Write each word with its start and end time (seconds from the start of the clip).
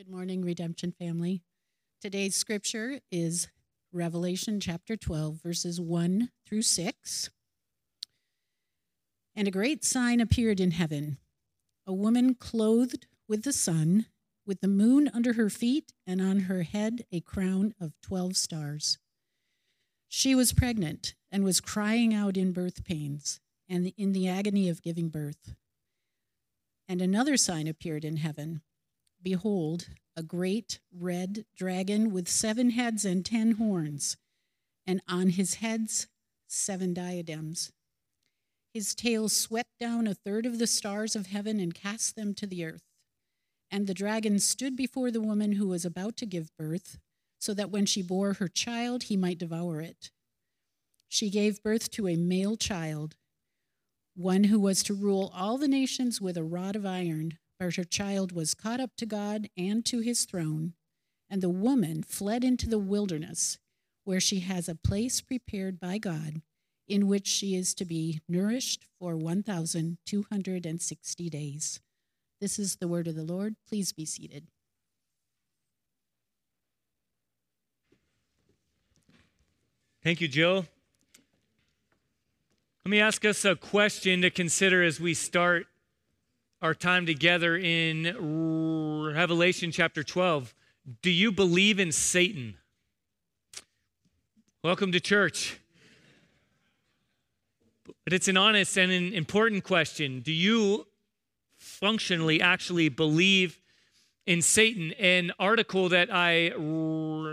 Good 0.00 0.08
morning, 0.08 0.40
Redemption 0.40 0.92
family. 0.92 1.42
Today's 2.00 2.34
scripture 2.34 3.00
is 3.12 3.48
Revelation 3.92 4.58
chapter 4.58 4.96
12, 4.96 5.42
verses 5.42 5.78
1 5.78 6.30
through 6.46 6.62
6. 6.62 7.28
And 9.36 9.46
a 9.46 9.50
great 9.50 9.84
sign 9.84 10.22
appeared 10.22 10.58
in 10.58 10.70
heaven 10.70 11.18
a 11.86 11.92
woman 11.92 12.34
clothed 12.34 13.08
with 13.28 13.42
the 13.42 13.52
sun, 13.52 14.06
with 14.46 14.62
the 14.62 14.68
moon 14.68 15.10
under 15.12 15.34
her 15.34 15.50
feet, 15.50 15.92
and 16.06 16.22
on 16.22 16.40
her 16.40 16.62
head 16.62 17.04
a 17.12 17.20
crown 17.20 17.74
of 17.78 17.92
12 18.02 18.38
stars. 18.38 18.96
She 20.08 20.34
was 20.34 20.54
pregnant 20.54 21.14
and 21.30 21.44
was 21.44 21.60
crying 21.60 22.14
out 22.14 22.38
in 22.38 22.52
birth 22.52 22.86
pains 22.86 23.38
and 23.68 23.92
in 23.98 24.12
the 24.12 24.28
agony 24.28 24.70
of 24.70 24.80
giving 24.80 25.10
birth. 25.10 25.56
And 26.88 27.02
another 27.02 27.36
sign 27.36 27.66
appeared 27.66 28.06
in 28.06 28.16
heaven 28.16 28.62
Behold, 29.22 29.88
a 30.16 30.22
great 30.22 30.80
red 30.92 31.44
dragon 31.56 32.12
with 32.12 32.28
seven 32.28 32.70
heads 32.70 33.04
and 33.04 33.24
ten 33.24 33.52
horns, 33.52 34.16
and 34.86 35.00
on 35.08 35.30
his 35.30 35.54
heads 35.54 36.08
seven 36.46 36.94
diadems. 36.94 37.72
His 38.72 38.94
tail 38.94 39.28
swept 39.28 39.78
down 39.78 40.06
a 40.06 40.14
third 40.14 40.46
of 40.46 40.58
the 40.58 40.66
stars 40.66 41.16
of 41.16 41.26
heaven 41.26 41.58
and 41.60 41.74
cast 41.74 42.16
them 42.16 42.34
to 42.34 42.46
the 42.46 42.64
earth. 42.64 42.84
And 43.70 43.86
the 43.86 43.94
dragon 43.94 44.38
stood 44.38 44.76
before 44.76 45.10
the 45.10 45.20
woman 45.20 45.52
who 45.52 45.68
was 45.68 45.84
about 45.84 46.16
to 46.18 46.26
give 46.26 46.56
birth, 46.56 46.98
so 47.38 47.54
that 47.54 47.70
when 47.70 47.86
she 47.86 48.02
bore 48.02 48.34
her 48.34 48.48
child, 48.48 49.04
he 49.04 49.16
might 49.16 49.38
devour 49.38 49.80
it. 49.80 50.10
She 51.08 51.30
gave 51.30 51.62
birth 51.62 51.90
to 51.92 52.08
a 52.08 52.16
male 52.16 52.56
child 52.56 53.16
one 54.14 54.44
who 54.44 54.60
was 54.60 54.82
to 54.82 54.94
rule 54.94 55.32
all 55.34 55.56
the 55.56 55.68
nations 55.68 56.20
with 56.20 56.36
a 56.36 56.44
rod 56.44 56.76
of 56.76 56.84
iron. 56.84 57.38
But 57.60 57.76
her 57.76 57.84
child 57.84 58.32
was 58.32 58.54
caught 58.54 58.80
up 58.80 58.96
to 58.96 59.06
God 59.06 59.50
and 59.54 59.84
to 59.84 60.00
his 60.00 60.24
throne. 60.24 60.72
And 61.28 61.42
the 61.42 61.50
woman 61.50 62.02
fled 62.02 62.42
into 62.42 62.66
the 62.68 62.78
wilderness, 62.78 63.58
where 64.04 64.18
she 64.18 64.40
has 64.40 64.66
a 64.66 64.74
place 64.74 65.20
prepared 65.20 65.78
by 65.78 65.98
God, 65.98 66.40
in 66.88 67.06
which 67.06 67.28
she 67.28 67.54
is 67.54 67.74
to 67.74 67.84
be 67.84 68.22
nourished 68.26 68.86
for 68.98 69.14
1,260 69.14 71.30
days. 71.30 71.80
This 72.40 72.58
is 72.58 72.76
the 72.76 72.88
word 72.88 73.06
of 73.06 73.14
the 73.14 73.22
Lord. 73.22 73.56
Please 73.68 73.92
be 73.92 74.06
seated. 74.06 74.46
Thank 80.02 80.22
you, 80.22 80.28
Jill. 80.28 80.64
Let 82.86 82.90
me 82.90 83.00
ask 83.00 83.26
us 83.26 83.44
a 83.44 83.54
question 83.54 84.22
to 84.22 84.30
consider 84.30 84.82
as 84.82 84.98
we 84.98 85.12
start 85.12 85.66
our 86.62 86.74
time 86.74 87.06
together 87.06 87.56
in 87.56 88.14
Revelation 89.14 89.72
chapter 89.72 90.02
12. 90.02 90.54
Do 91.00 91.10
you 91.10 91.32
believe 91.32 91.80
in 91.80 91.90
Satan? 91.90 92.54
Welcome 94.62 94.92
to 94.92 95.00
church. 95.00 95.58
But 98.04 98.12
it's 98.12 98.28
an 98.28 98.36
honest 98.36 98.76
and 98.76 98.92
an 98.92 99.14
important 99.14 99.64
question. 99.64 100.20
Do 100.20 100.32
you 100.32 100.86
functionally 101.56 102.42
actually 102.42 102.90
believe 102.90 103.58
in 104.26 104.42
Satan? 104.42 104.92
An 104.98 105.32
article 105.38 105.88
that 105.88 106.10
I 106.12 106.52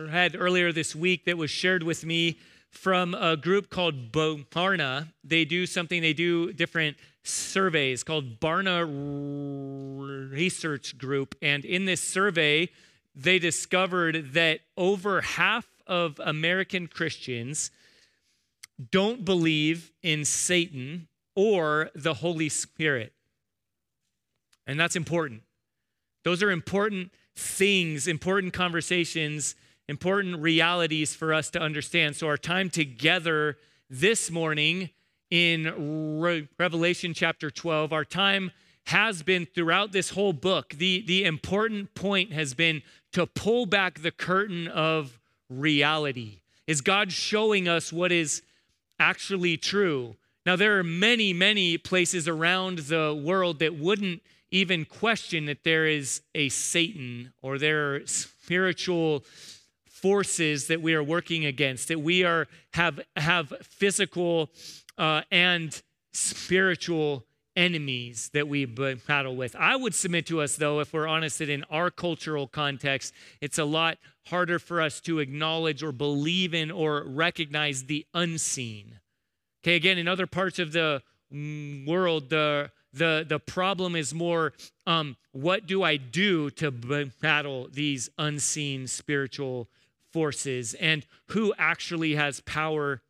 had 0.09 0.37
earlier 0.37 0.71
this 0.71 0.95
week 0.95 1.25
that 1.25 1.37
was 1.37 1.51
shared 1.51 1.83
with 1.83 2.05
me 2.05 2.39
from 2.69 3.13
a 3.13 3.35
group 3.35 3.69
called 3.69 4.13
Barna. 4.13 5.09
They 5.21 5.43
do 5.43 5.65
something, 5.65 6.01
they 6.01 6.13
do 6.13 6.53
different 6.53 6.95
surveys 7.27 8.03
called 8.03 8.39
Barna 8.39 8.85
Research 10.31 10.97
Group. 10.97 11.35
And 11.41 11.65
in 11.65 11.85
this 11.85 12.01
survey, 12.01 12.69
they 13.15 13.39
discovered 13.39 14.33
that 14.33 14.61
over 14.75 15.21
half 15.21 15.67
of 15.85 16.19
American 16.23 16.87
Christians 16.87 17.71
don't 18.91 19.25
believe 19.25 19.91
in 20.03 20.25
Satan 20.25 21.07
or 21.35 21.89
the 21.95 22.15
Holy 22.15 22.49
Spirit. 22.49 23.13
And 24.65 24.79
that's 24.79 24.95
important. 24.95 25.43
Those 26.23 26.43
are 26.43 26.51
important 26.51 27.11
things, 27.35 28.07
important 28.07 28.53
conversations 28.53 29.55
important 29.87 30.39
realities 30.39 31.15
for 31.15 31.33
us 31.33 31.49
to 31.51 31.59
understand. 31.59 32.15
So, 32.15 32.27
our 32.27 32.37
time 32.37 32.69
together 32.69 33.57
this 33.89 34.29
morning 34.29 34.89
in 35.29 36.19
Re- 36.19 36.47
Revelation 36.57 37.13
chapter 37.13 37.49
12, 37.49 37.91
our 37.93 38.05
time 38.05 38.51
has 38.85 39.21
been 39.21 39.45
throughout 39.45 39.91
this 39.91 40.11
whole 40.11 40.33
book. 40.33 40.69
The, 40.69 41.03
the 41.05 41.25
important 41.25 41.93
point 41.93 42.31
has 42.31 42.53
been 42.53 42.81
to 43.11 43.25
pull 43.25 43.65
back 43.65 44.01
the 44.01 44.11
curtain 44.11 44.67
of 44.67 45.19
reality. 45.49 46.39
Is 46.67 46.81
God 46.81 47.11
showing 47.11 47.67
us 47.67 47.91
what 47.91 48.11
is 48.11 48.41
actually 48.99 49.57
true? 49.57 50.15
Now, 50.45 50.55
there 50.55 50.79
are 50.79 50.83
many, 50.83 51.33
many 51.33 51.77
places 51.77 52.27
around 52.27 52.79
the 52.79 53.13
world 53.13 53.59
that 53.59 53.77
wouldn't 53.77 54.21
even 54.51 54.85
question 54.85 55.45
that 55.45 55.65
there 55.65 55.85
is 55.85 56.21
a 56.33 56.47
Satan 56.47 57.33
or 57.41 57.57
there 57.57 57.95
are 57.95 58.07
spiritual 58.07 59.25
forces 60.01 60.67
that 60.67 60.81
we 60.81 60.93
are 60.93 61.03
working 61.03 61.45
against, 61.45 61.87
that 61.87 62.01
we 62.01 62.23
are 62.23 62.47
have 62.73 62.99
have 63.15 63.53
physical 63.63 64.49
uh, 64.97 65.21
and 65.31 65.81
spiritual 66.13 67.25
enemies 67.55 68.29
that 68.33 68.47
we 68.47 68.65
battle 68.65 69.35
with. 69.35 69.55
I 69.55 69.75
would 69.75 69.95
submit 69.95 70.27
to 70.27 70.41
us, 70.41 70.55
though, 70.55 70.79
if 70.79 70.93
we're 70.93 71.07
honest, 71.07 71.39
that 71.39 71.49
in 71.49 71.63
our 71.71 71.89
cultural 71.89 72.47
context, 72.47 73.13
it's 73.41 73.57
a 73.57 73.65
lot 73.65 73.97
harder 74.27 74.59
for 74.59 74.79
us 74.79 75.01
to 75.01 75.19
acknowledge 75.19 75.81
or 75.81 75.91
believe 75.91 76.53
in 76.53 76.69
or 76.69 77.03
recognize 77.03 77.85
the 77.85 78.05
unseen. 78.13 78.99
Okay, 79.63 79.75
again, 79.75 79.97
in 79.97 80.07
other 80.07 80.27
parts 80.27 80.59
of 80.59 80.71
the 80.71 81.01
world, 81.31 82.29
the 82.29 82.71
the 82.93 83.25
the 83.27 83.39
problem 83.39 83.95
is 83.95 84.13
more 84.13 84.53
um, 84.85 85.17
what 85.31 85.65
do 85.65 85.83
I 85.83 85.97
do 85.97 86.49
to 86.51 86.71
battle 86.71 87.69
these 87.71 88.09
unseen 88.17 88.87
spiritual 88.87 89.67
forces 90.17 90.73
and 90.73 91.05
who 91.27 91.53
actually 91.59 92.15
has 92.15 92.39
power 92.39 93.03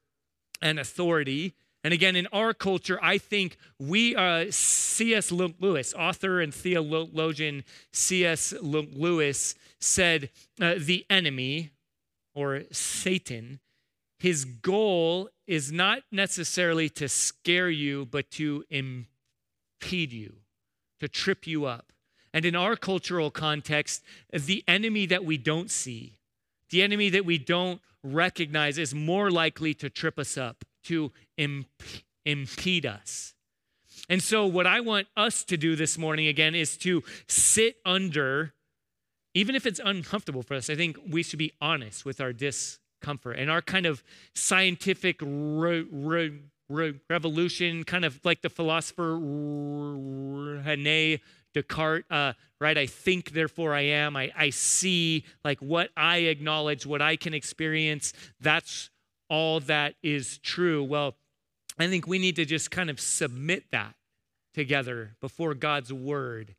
and 0.61 0.77
authority. 0.77 1.53
And 1.85 1.93
again, 1.93 2.17
in 2.17 2.27
our 2.33 2.53
culture, 2.53 2.99
I 3.01 3.17
think 3.17 3.55
we, 3.79 4.13
uh, 4.13 4.47
C.S. 4.49 5.31
Lewis, 5.31 5.93
author 5.93 6.41
and 6.41 6.53
theologian 6.53 7.63
C.S. 7.93 8.53
Lewis, 8.61 9.55
said 9.79 10.29
uh, 10.59 10.73
the 10.77 11.05
enemy 11.09 11.71
or 12.35 12.63
Satan, 12.73 13.61
his 14.19 14.43
goal 14.43 15.29
is 15.45 15.71
not 15.71 15.99
necessarily 16.11 16.89
to 16.89 17.07
scare 17.07 17.69
you, 17.69 18.05
but 18.05 18.29
to 18.31 18.65
impede 18.69 20.11
you, 20.11 20.33
to 20.99 21.07
trip 21.07 21.47
you 21.47 21.63
up. 21.63 21.93
And 22.33 22.43
in 22.43 22.53
our 22.53 22.75
cultural 22.75 23.31
context, 23.31 24.03
the 24.33 24.61
enemy 24.67 25.05
that 25.05 25.23
we 25.23 25.37
don't 25.37 25.71
see, 25.71 26.16
the 26.69 26.81
enemy 26.81 27.09
that 27.09 27.25
we 27.25 27.37
don't 27.37 27.81
recognize 28.03 28.77
is 28.77 28.93
more 28.93 29.31
likely 29.31 29.73
to 29.75 29.89
trip 29.89 30.19
us 30.19 30.37
up, 30.37 30.63
to 30.85 31.11
imp- 31.37 31.67
impede 32.25 32.85
us. 32.85 33.33
And 34.09 34.23
so, 34.23 34.45
what 34.45 34.67
I 34.67 34.79
want 34.79 35.07
us 35.17 35.43
to 35.45 35.57
do 35.57 35.75
this 35.75 35.97
morning 35.97 36.27
again 36.27 36.55
is 36.55 36.77
to 36.77 37.03
sit 37.27 37.77
under, 37.85 38.53
even 39.33 39.55
if 39.55 39.65
it's 39.65 39.81
uncomfortable 39.83 40.43
for 40.43 40.55
us, 40.55 40.69
I 40.69 40.75
think 40.75 40.97
we 41.09 41.23
should 41.23 41.39
be 41.39 41.51
honest 41.59 42.05
with 42.05 42.21
our 42.21 42.31
discomfort 42.31 43.37
and 43.37 43.51
our 43.51 43.61
kind 43.61 43.85
of 43.85 44.03
scientific 44.33 45.19
re- 45.21 45.85
re- 45.91 46.39
re- 46.69 46.99
revolution, 47.09 47.83
kind 47.83 48.05
of 48.05 48.23
like 48.23 48.41
the 48.41 48.49
philosopher 48.49 49.17
Rene 49.17 51.19
Descartes, 51.57 52.05
uh, 52.11 52.33
right? 52.61 52.77
I 52.77 52.85
think, 52.85 53.31
therefore 53.31 53.73
I 53.73 53.81
am. 53.81 54.15
I, 54.15 54.31
I 54.37 54.49
see, 54.51 55.25
like 55.43 55.59
what 55.59 55.89
I 55.97 56.17
acknowledge, 56.17 56.85
what 56.85 57.01
I 57.01 57.15
can 57.15 57.33
experience. 57.33 58.13
That's 58.39 58.89
all 59.29 59.59
that 59.61 59.95
is 60.03 60.37
true. 60.39 60.83
Well, 60.83 61.15
I 61.79 61.87
think 61.87 62.07
we 62.07 62.19
need 62.19 62.35
to 62.37 62.45
just 62.45 62.71
kind 62.71 62.89
of 62.89 62.99
submit 62.99 63.65
that 63.71 63.95
together 64.53 65.15
before 65.21 65.53
God's 65.53 65.91
word 65.91 66.55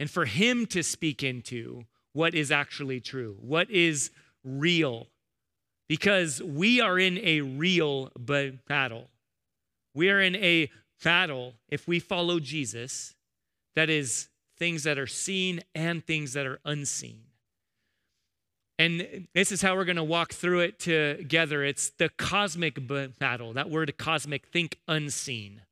and 0.00 0.10
for 0.10 0.24
Him 0.24 0.66
to 0.66 0.82
speak 0.82 1.22
into 1.22 1.84
what 2.12 2.34
is 2.34 2.50
actually 2.50 3.00
true, 3.00 3.36
what 3.40 3.70
is 3.70 4.10
real. 4.44 5.08
Because 5.88 6.42
we 6.42 6.80
are 6.80 6.98
in 6.98 7.18
a 7.18 7.40
real 7.40 8.10
battle. 8.18 9.08
We 9.94 10.10
are 10.10 10.20
in 10.20 10.36
a 10.36 10.70
battle 11.02 11.54
if 11.68 11.88
we 11.88 11.98
follow 11.98 12.40
Jesus 12.40 13.14
that 13.74 13.88
is 13.88 14.28
things 14.58 14.82
that 14.84 14.98
are 14.98 15.06
seen 15.06 15.60
and 15.74 16.04
things 16.04 16.32
that 16.32 16.46
are 16.46 16.60
unseen. 16.64 17.20
And 18.78 19.26
this 19.34 19.50
is 19.50 19.60
how 19.60 19.74
we're 19.74 19.84
going 19.84 19.96
to 19.96 20.04
walk 20.04 20.32
through 20.32 20.60
it 20.60 20.78
together. 20.78 21.64
It's 21.64 21.90
the 21.90 22.08
cosmic 22.10 22.78
battle. 23.18 23.52
That 23.52 23.70
word 23.70 23.96
cosmic, 23.98 24.46
think 24.46 24.78
unseen. 24.86 25.62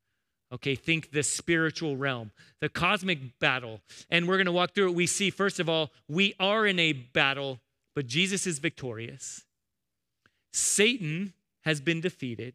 Okay, 0.52 0.74
think 0.74 1.10
the 1.10 1.22
spiritual 1.22 1.96
realm, 1.96 2.30
the 2.60 2.68
cosmic 2.68 3.38
battle. 3.38 3.80
And 4.10 4.26
we're 4.26 4.36
going 4.36 4.46
to 4.46 4.52
walk 4.52 4.74
through 4.74 4.90
it. 4.90 4.94
We 4.94 5.06
see, 5.06 5.30
first 5.30 5.60
of 5.60 5.68
all, 5.68 5.90
we 6.08 6.34
are 6.38 6.66
in 6.66 6.78
a 6.78 6.92
battle, 6.92 7.60
but 7.94 8.06
Jesus 8.06 8.46
is 8.46 8.58
victorious. 8.58 9.44
Satan 10.52 11.32
has 11.64 11.80
been 11.80 12.00
defeated, 12.00 12.54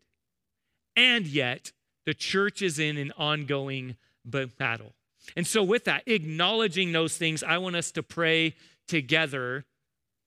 and 0.95 1.27
yet 1.27 1.71
the 2.05 2.13
church 2.13 2.61
is 2.61 2.79
in 2.79 2.97
an 2.97 3.11
ongoing 3.17 3.97
battle. 4.25 4.93
And 5.35 5.45
so, 5.45 5.63
with 5.63 5.85
that, 5.85 6.03
acknowledging 6.07 6.91
those 6.91 7.17
things, 7.17 7.43
I 7.43 7.57
want 7.57 7.75
us 7.75 7.91
to 7.91 8.03
pray 8.03 8.55
together 8.87 9.65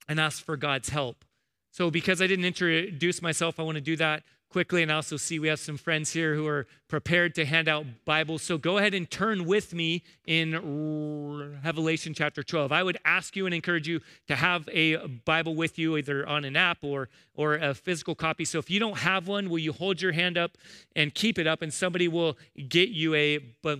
and 0.08 0.20
ask 0.20 0.44
for 0.44 0.56
God's 0.56 0.90
help. 0.90 1.24
So, 1.70 1.90
because 1.90 2.22
I 2.22 2.26
didn't 2.26 2.44
introduce 2.44 3.20
myself, 3.20 3.58
I 3.58 3.62
want 3.62 3.76
to 3.76 3.80
do 3.80 3.96
that 3.96 4.22
quickly 4.54 4.84
and 4.84 4.92
also 4.92 5.16
see 5.16 5.40
we 5.40 5.48
have 5.48 5.58
some 5.58 5.76
friends 5.76 6.12
here 6.12 6.36
who 6.36 6.46
are 6.46 6.64
prepared 6.86 7.34
to 7.34 7.44
hand 7.44 7.66
out 7.66 7.84
Bibles. 8.04 8.40
So 8.40 8.56
go 8.56 8.78
ahead 8.78 8.94
and 8.94 9.10
turn 9.10 9.46
with 9.46 9.74
me 9.74 10.04
in 10.28 10.52
Revelation 11.64 12.14
chapter 12.14 12.44
12. 12.44 12.70
I 12.70 12.84
would 12.84 12.96
ask 13.04 13.34
you 13.34 13.46
and 13.46 13.52
encourage 13.52 13.88
you 13.88 13.98
to 14.28 14.36
have 14.36 14.68
a 14.72 15.08
Bible 15.24 15.56
with 15.56 15.76
you, 15.76 15.96
either 15.96 16.24
on 16.28 16.44
an 16.44 16.54
app 16.54 16.84
or, 16.84 17.08
or 17.34 17.54
a 17.54 17.74
physical 17.74 18.14
copy. 18.14 18.44
So 18.44 18.60
if 18.60 18.70
you 18.70 18.78
don't 18.78 18.98
have 18.98 19.26
one, 19.26 19.50
will 19.50 19.58
you 19.58 19.72
hold 19.72 20.00
your 20.00 20.12
hand 20.12 20.38
up 20.38 20.52
and 20.94 21.12
keep 21.12 21.36
it 21.36 21.48
up, 21.48 21.60
and 21.60 21.74
somebody 21.74 22.06
will 22.06 22.38
get 22.68 22.90
you 22.90 23.12
a 23.16 23.38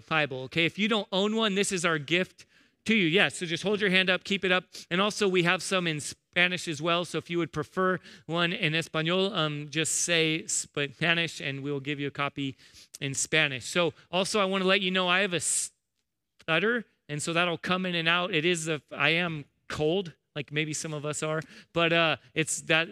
Bible, 0.09 0.38
okay? 0.47 0.65
If 0.65 0.76
you 0.76 0.88
don't 0.88 1.06
own 1.12 1.37
one, 1.37 1.55
this 1.55 1.71
is 1.71 1.85
our 1.85 1.99
gift 1.99 2.47
to 2.84 2.94
you. 2.94 3.06
Yes, 3.06 3.36
so 3.36 3.46
just 3.46 3.62
hold 3.62 3.81
your 3.81 3.90
hand 3.90 4.10
up, 4.10 4.25
keep 4.25 4.44
it 4.44 4.52
up. 4.52 4.64
And 4.90 5.00
also, 5.00 5.28
we 5.28 5.42
have 5.44 5.62
some 5.62 5.86
in 5.86 6.00
Spanish 6.00 6.69
as 6.69 6.82
well. 6.82 7.04
So 7.04 7.19
if 7.19 7.31
you 7.31 7.38
would 7.38 7.52
prefer 7.52 8.00
one 8.26 8.52
in 8.52 8.75
Espanol, 8.75 9.32
um, 9.34 9.69
just 9.70 10.02
say 10.02 10.46
Spanish 10.46 11.40
and 11.40 11.62
we 11.62 11.70
will 11.70 11.81
give 11.81 12.00
you 12.00 12.08
a 12.08 12.10
copy 12.10 12.56
in 13.00 13.14
Spanish. 13.14 13.66
So 13.66 13.92
also, 14.10 14.40
I 14.40 14.44
want 14.44 14.62
to 14.62 14.69
let 14.69 14.81
you 14.81 14.90
know 14.90 15.08
I 15.08 15.20
have 15.20 15.32
a 15.32 15.40
stutter, 15.40 16.84
and 17.08 17.22
so 17.22 17.32
that'll 17.32 17.58
come 17.58 17.86
in 17.86 17.94
and 17.94 18.08
out. 18.08 18.34
It 18.34 18.44
is, 18.44 18.69
a, 18.69 18.82
I 18.96 19.10
am 19.10 19.44
cold 19.69 20.12
like 20.36 20.52
maybe 20.52 20.72
some 20.72 20.92
of 20.92 21.04
us 21.04 21.22
are 21.22 21.40
but 21.72 21.92
uh, 21.92 22.16
it's 22.34 22.62
that, 22.62 22.88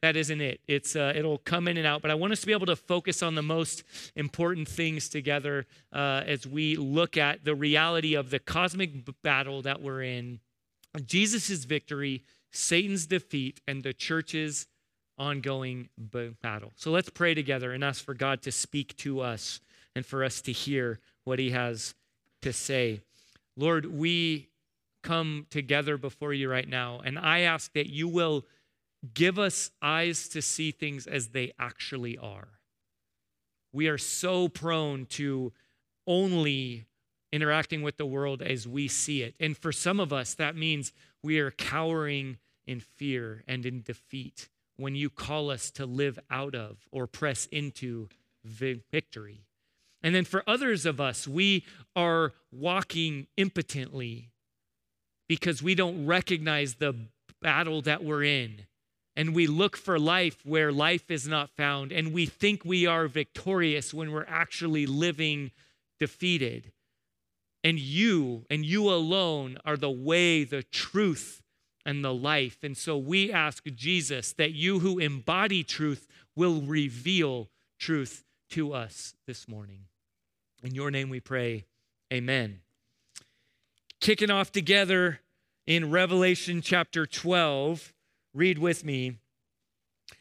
that 0.00 0.16
isn't 0.16 0.40
it. 0.40 0.60
It's 0.68 0.96
uh, 0.96 1.12
it'll 1.14 1.38
come 1.38 1.68
in 1.68 1.76
and 1.76 1.86
out 1.86 2.02
but 2.02 2.10
i 2.10 2.14
want 2.14 2.32
us 2.32 2.40
to 2.40 2.46
be 2.46 2.52
able 2.52 2.66
to 2.66 2.76
focus 2.76 3.22
on 3.22 3.34
the 3.34 3.42
most 3.42 3.82
important 4.16 4.68
things 4.68 5.08
together 5.08 5.66
uh, 5.92 6.22
as 6.26 6.46
we 6.46 6.76
look 6.76 7.16
at 7.16 7.44
the 7.44 7.54
reality 7.54 8.14
of 8.14 8.30
the 8.30 8.38
cosmic 8.38 8.90
battle 9.22 9.62
that 9.62 9.82
we're 9.82 10.02
in 10.02 10.40
jesus' 11.04 11.64
victory 11.64 12.22
satan's 12.52 13.06
defeat 13.06 13.60
and 13.66 13.82
the 13.82 13.92
church's 13.92 14.66
ongoing 15.18 15.88
battle. 16.42 16.72
So 16.76 16.90
let's 16.90 17.10
pray 17.10 17.34
together 17.34 17.72
and 17.72 17.84
ask 17.84 18.04
for 18.04 18.14
god 18.14 18.42
to 18.42 18.52
speak 18.52 18.96
to 18.98 19.20
us 19.20 19.60
and 19.94 20.04
for 20.04 20.24
us 20.24 20.40
to 20.42 20.52
hear 20.52 20.98
what 21.24 21.38
he 21.38 21.50
has 21.50 21.94
to 22.42 22.52
say. 22.52 23.00
Lord 23.56 23.86
we 23.86 24.48
come 25.04 25.46
together 25.50 25.96
before 25.96 26.34
you 26.34 26.50
right 26.50 26.68
now. 26.68 27.00
And 27.04 27.16
I 27.16 27.40
ask 27.40 27.72
that 27.74 27.88
you 27.88 28.08
will 28.08 28.44
give 29.12 29.38
us 29.38 29.70
eyes 29.80 30.28
to 30.30 30.42
see 30.42 30.72
things 30.72 31.06
as 31.06 31.28
they 31.28 31.52
actually 31.58 32.18
are. 32.18 32.48
We 33.72 33.86
are 33.88 33.98
so 33.98 34.48
prone 34.48 35.06
to 35.10 35.52
only 36.06 36.86
interacting 37.32 37.82
with 37.82 37.96
the 37.96 38.06
world 38.06 38.40
as 38.40 38.66
we 38.66 38.88
see 38.88 39.22
it. 39.22 39.34
And 39.38 39.56
for 39.56 39.72
some 39.72 40.00
of 40.00 40.12
us, 40.12 40.34
that 40.34 40.56
means 40.56 40.92
we 41.22 41.38
are 41.38 41.50
cowering 41.50 42.38
in 42.66 42.80
fear 42.80 43.44
and 43.46 43.66
in 43.66 43.82
defeat 43.82 44.48
when 44.76 44.94
you 44.94 45.10
call 45.10 45.50
us 45.50 45.70
to 45.72 45.86
live 45.86 46.18
out 46.30 46.54
of 46.54 46.78
or 46.90 47.06
press 47.06 47.46
into 47.46 48.08
victory. 48.44 49.44
And 50.02 50.14
then 50.14 50.24
for 50.24 50.44
others 50.46 50.86
of 50.86 51.00
us, 51.00 51.26
we 51.26 51.64
are 51.96 52.32
walking 52.52 53.26
impotently 53.36 54.30
because 55.28 55.62
we 55.62 55.74
don't 55.74 56.06
recognize 56.06 56.74
the 56.74 56.94
battle 57.40 57.82
that 57.82 58.04
we're 58.04 58.24
in. 58.24 58.66
And 59.16 59.34
we 59.34 59.46
look 59.46 59.76
for 59.76 59.98
life 59.98 60.44
where 60.44 60.72
life 60.72 61.10
is 61.10 61.28
not 61.28 61.50
found. 61.50 61.92
And 61.92 62.12
we 62.12 62.26
think 62.26 62.64
we 62.64 62.86
are 62.86 63.06
victorious 63.06 63.94
when 63.94 64.10
we're 64.10 64.26
actually 64.26 64.86
living 64.86 65.52
defeated. 66.00 66.72
And 67.62 67.78
you 67.78 68.44
and 68.50 68.64
you 68.64 68.90
alone 68.90 69.58
are 69.64 69.76
the 69.76 69.90
way, 69.90 70.44
the 70.44 70.64
truth, 70.64 71.42
and 71.86 72.04
the 72.04 72.12
life. 72.12 72.58
And 72.62 72.76
so 72.76 72.98
we 72.98 73.30
ask 73.30 73.64
Jesus 73.74 74.32
that 74.32 74.52
you 74.52 74.80
who 74.80 74.98
embody 74.98 75.62
truth 75.62 76.08
will 76.34 76.62
reveal 76.62 77.48
truth 77.78 78.24
to 78.50 78.72
us 78.72 79.14
this 79.26 79.46
morning. 79.46 79.84
In 80.62 80.74
your 80.74 80.90
name 80.90 81.08
we 81.08 81.20
pray. 81.20 81.66
Amen 82.12 82.63
kicking 84.00 84.30
off 84.30 84.52
together 84.52 85.20
in 85.66 85.90
Revelation 85.90 86.60
chapter 86.60 87.06
12. 87.06 87.92
Read 88.34 88.58
with 88.58 88.84
me. 88.84 89.18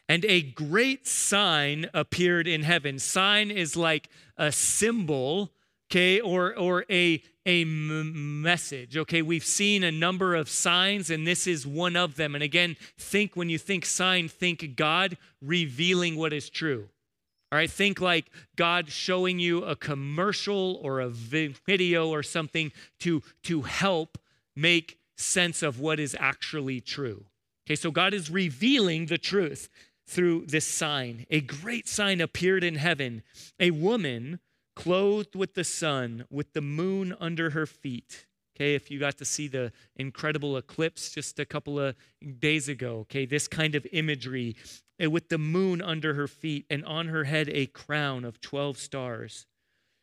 And 0.07 0.25
a 0.25 0.41
great 0.41 1.07
sign 1.07 1.89
appeared 1.93 2.47
in 2.47 2.63
heaven. 2.63 2.99
Sign 2.99 3.49
is 3.49 3.75
like 3.75 4.09
a 4.37 4.51
symbol, 4.51 5.51
okay, 5.89 6.19
or, 6.19 6.55
or 6.57 6.85
a, 6.89 7.23
a 7.45 7.61
m- 7.61 8.41
message, 8.41 8.97
okay? 8.97 9.21
We've 9.21 9.45
seen 9.45 9.83
a 9.83 9.91
number 9.91 10.35
of 10.35 10.49
signs, 10.49 11.09
and 11.09 11.25
this 11.25 11.47
is 11.47 11.65
one 11.65 11.95
of 11.95 12.15
them. 12.15 12.35
And 12.35 12.43
again, 12.43 12.75
think 12.97 13.35
when 13.35 13.49
you 13.49 13.57
think 13.57 13.85
sign, 13.85 14.27
think 14.27 14.75
God 14.75 15.17
revealing 15.41 16.15
what 16.15 16.33
is 16.33 16.49
true. 16.49 16.89
Right, 17.53 17.69
think 17.69 18.01
like 18.01 18.31
God 18.55 18.89
showing 18.89 19.37
you 19.37 19.63
a 19.63 19.75
commercial 19.75 20.79
or 20.81 20.99
a 20.99 21.09
video 21.09 22.09
or 22.09 22.23
something 22.23 22.71
to, 22.99 23.21
to 23.43 23.61
help 23.61 24.17
make 24.55 24.97
sense 25.17 25.61
of 25.61 25.79
what 25.79 25.99
is 25.99 26.15
actually 26.19 26.81
true. 26.81 27.25
Okay, 27.67 27.75
so 27.75 27.91
God 27.91 28.13
is 28.13 28.31
revealing 28.31 29.05
the 29.05 29.19
truth 29.19 29.69
through 30.07 30.45
this 30.47 30.65
sign. 30.65 31.25
A 31.29 31.41
great 31.41 31.87
sign 31.87 32.21
appeared 32.21 32.63
in 32.63 32.75
heaven 32.75 33.21
a 33.59 33.71
woman 33.71 34.39
clothed 34.75 35.35
with 35.35 35.53
the 35.53 35.63
sun, 35.63 36.25
with 36.31 36.53
the 36.53 36.61
moon 36.61 37.15
under 37.19 37.51
her 37.51 37.67
feet. 37.67 38.25
Okay, 38.55 38.75
if 38.75 38.91
you 38.91 38.99
got 38.99 39.17
to 39.17 39.25
see 39.25 39.47
the 39.47 39.71
incredible 39.95 40.57
eclipse 40.57 41.11
just 41.11 41.39
a 41.39 41.45
couple 41.45 41.79
of 41.79 41.95
days 42.39 42.67
ago, 42.67 42.99
okay, 43.01 43.25
this 43.25 43.47
kind 43.47 43.75
of 43.75 43.85
imagery 43.91 44.55
and 44.99 45.11
with 45.11 45.29
the 45.29 45.37
moon 45.37 45.81
under 45.81 46.13
her 46.13 46.27
feet, 46.27 46.65
and 46.69 46.85
on 46.85 47.07
her 47.07 47.25
head 47.25 47.49
a 47.49 47.65
crown 47.67 48.23
of 48.23 48.41
12 48.41 48.77
stars. 48.77 49.45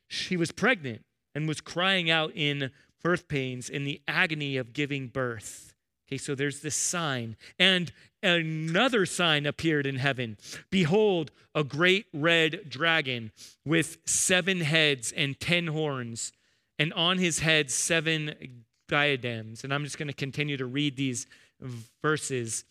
She 0.08 0.37
was 0.37 0.52
pregnant 0.52 1.04
and 1.34 1.46
was 1.46 1.60
crying 1.60 2.10
out 2.10 2.32
in 2.34 2.70
birth 3.02 3.28
pains 3.28 3.69
in 3.69 3.84
the 3.84 4.00
agony 4.08 4.56
of 4.56 4.72
giving 4.72 5.08
birth. 5.08 5.75
Okay, 6.08 6.19
so 6.19 6.34
there's 6.34 6.61
this 6.61 6.75
sign. 6.75 7.37
And 7.59 7.92
another 8.23 9.06
sign 9.06 9.47
appeared 9.47 9.87
in 9.87 9.97
heaven 9.97 10.37
Behold, 10.70 11.30
a 11.54 11.64
great 11.64 12.06
red 12.12 12.68
dragon 12.68 13.30
with 13.64 13.99
seven 14.04 14.61
heads 14.61 15.12
and 15.12 15.38
ten 15.38 15.68
horns, 15.68 16.32
and 16.78 16.92
on 16.94 17.18
his 17.18 17.40
head 17.40 17.70
seven 17.70 18.64
diadems. 18.88 19.62
And 19.62 19.73
I'm 19.73 19.85
just 19.85 19.99
going 19.99 20.09
to 20.09 20.14
continue 20.14 20.56
to 20.56 20.66
read 20.66 20.97
these 20.97 21.26
verses. 22.02 22.64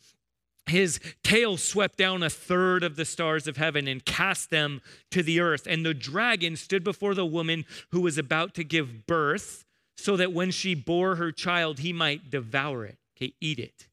His 0.69 0.99
tail 1.23 1.57
swept 1.57 1.97
down 1.97 2.23
a 2.23 2.29
third 2.29 2.83
of 2.83 2.95
the 2.95 3.05
stars 3.05 3.47
of 3.47 3.57
heaven 3.57 3.88
and 3.88 4.03
cast 4.05 4.49
them 4.49 4.81
to 5.11 5.21
the 5.21 5.39
earth. 5.39 5.67
And 5.67 5.85
the 5.85 5.93
dragon 5.93 6.55
stood 6.55 6.83
before 6.83 7.13
the 7.13 7.25
woman 7.25 7.65
who 7.91 8.01
was 8.01 8.17
about 8.17 8.53
to 8.55 8.63
give 8.63 9.05
birth, 9.05 9.65
so 9.97 10.15
that 10.15 10.31
when 10.31 10.51
she 10.51 10.75
bore 10.75 11.15
her 11.15 11.31
child, 11.31 11.79
he 11.79 11.91
might 11.91 12.29
devour 12.29 12.85
it, 12.85 12.97
okay, 13.17 13.33
eat 13.41 13.59
it. 13.59 13.88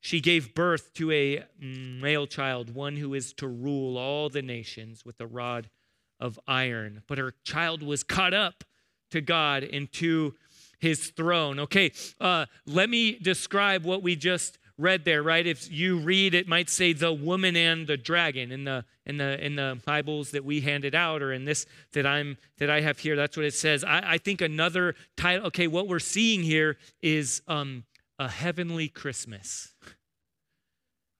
She 0.00 0.20
gave 0.20 0.54
birth 0.54 0.92
to 0.94 1.12
a 1.12 1.44
male 1.60 2.26
child, 2.26 2.74
one 2.74 2.96
who 2.96 3.14
is 3.14 3.32
to 3.34 3.46
rule 3.46 3.96
all 3.96 4.28
the 4.28 4.42
nations 4.42 5.04
with 5.04 5.20
a 5.20 5.26
rod 5.26 5.70
of 6.18 6.40
iron. 6.48 7.02
But 7.06 7.18
her 7.18 7.34
child 7.44 7.84
was 7.84 8.02
caught 8.02 8.34
up 8.34 8.64
to 9.12 9.20
God 9.20 9.62
and 9.62 9.92
to 9.92 10.34
his 10.80 11.10
throne. 11.10 11.60
Okay, 11.60 11.92
uh, 12.20 12.46
let 12.66 12.90
me 12.90 13.12
describe 13.12 13.84
what 13.84 14.02
we 14.02 14.16
just 14.16 14.58
read 14.78 15.04
there, 15.04 15.22
right? 15.22 15.46
If 15.46 15.70
you 15.70 15.98
read, 15.98 16.34
it 16.34 16.48
might 16.48 16.68
say 16.68 16.92
the 16.92 17.12
woman 17.12 17.56
and 17.56 17.86
the 17.86 17.96
dragon 17.96 18.50
in 18.52 18.64
the 18.64 18.84
in 19.06 19.16
the 19.16 19.44
in 19.44 19.56
the 19.56 19.80
Bibles 19.84 20.30
that 20.30 20.44
we 20.44 20.60
handed 20.60 20.94
out, 20.94 21.22
or 21.22 21.32
in 21.32 21.44
this 21.44 21.66
that 21.92 22.06
I'm 22.06 22.36
that 22.58 22.70
I 22.70 22.80
have 22.80 22.98
here. 22.98 23.16
That's 23.16 23.36
what 23.36 23.46
it 23.46 23.54
says. 23.54 23.84
I, 23.84 24.12
I 24.12 24.18
think 24.18 24.40
another 24.40 24.94
title. 25.16 25.46
Okay, 25.46 25.66
what 25.66 25.88
we're 25.88 25.98
seeing 25.98 26.42
here 26.42 26.78
is 27.00 27.42
um, 27.48 27.84
a 28.18 28.28
heavenly 28.28 28.88
Christmas. 28.88 29.74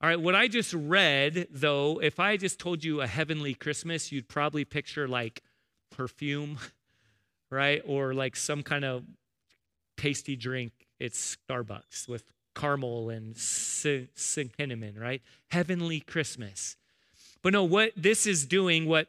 All 0.01 0.09
right, 0.09 0.21
what 0.21 0.35
I 0.35 0.49
just 0.49 0.75
read, 0.75 1.47
though, 1.49 2.01
if 2.03 2.19
I 2.19 2.37
just 2.37 2.59
told 2.59 2.83
you 2.83 3.01
a 3.01 3.07
heavenly 3.07 3.55
Christmas, 3.55 4.11
you'd 4.11 4.29
probably 4.29 4.65
picture 4.65 5.07
like 5.07 5.43
perfume, 5.93 6.59
right? 7.51 7.81
Or 7.87 8.13
like 8.13 8.35
some 8.35 8.65
kind 8.65 8.85
of 8.85 9.05
tasty 9.97 10.35
drink. 10.35 10.73
It's 10.99 11.37
Starbucks 11.49 12.09
with 12.09 12.25
caramel 12.55 13.11
and 13.11 13.37
cinnamon, 13.37 14.99
right? 14.99 15.23
Heavenly 15.49 16.01
Christmas. 16.01 16.77
But 17.43 17.53
no, 17.53 17.65
what 17.65 17.93
this 17.97 18.27
is 18.27 18.47
doing, 18.47 18.87
what 18.87 19.09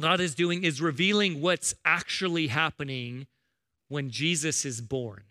God 0.00 0.20
is 0.20 0.34
doing 0.34 0.64
is 0.64 0.80
revealing 0.80 1.40
what's 1.40 1.74
actually 1.84 2.48
happening 2.48 3.26
when 3.88 4.10
Jesus 4.10 4.64
is 4.64 4.80
born. 4.80 5.22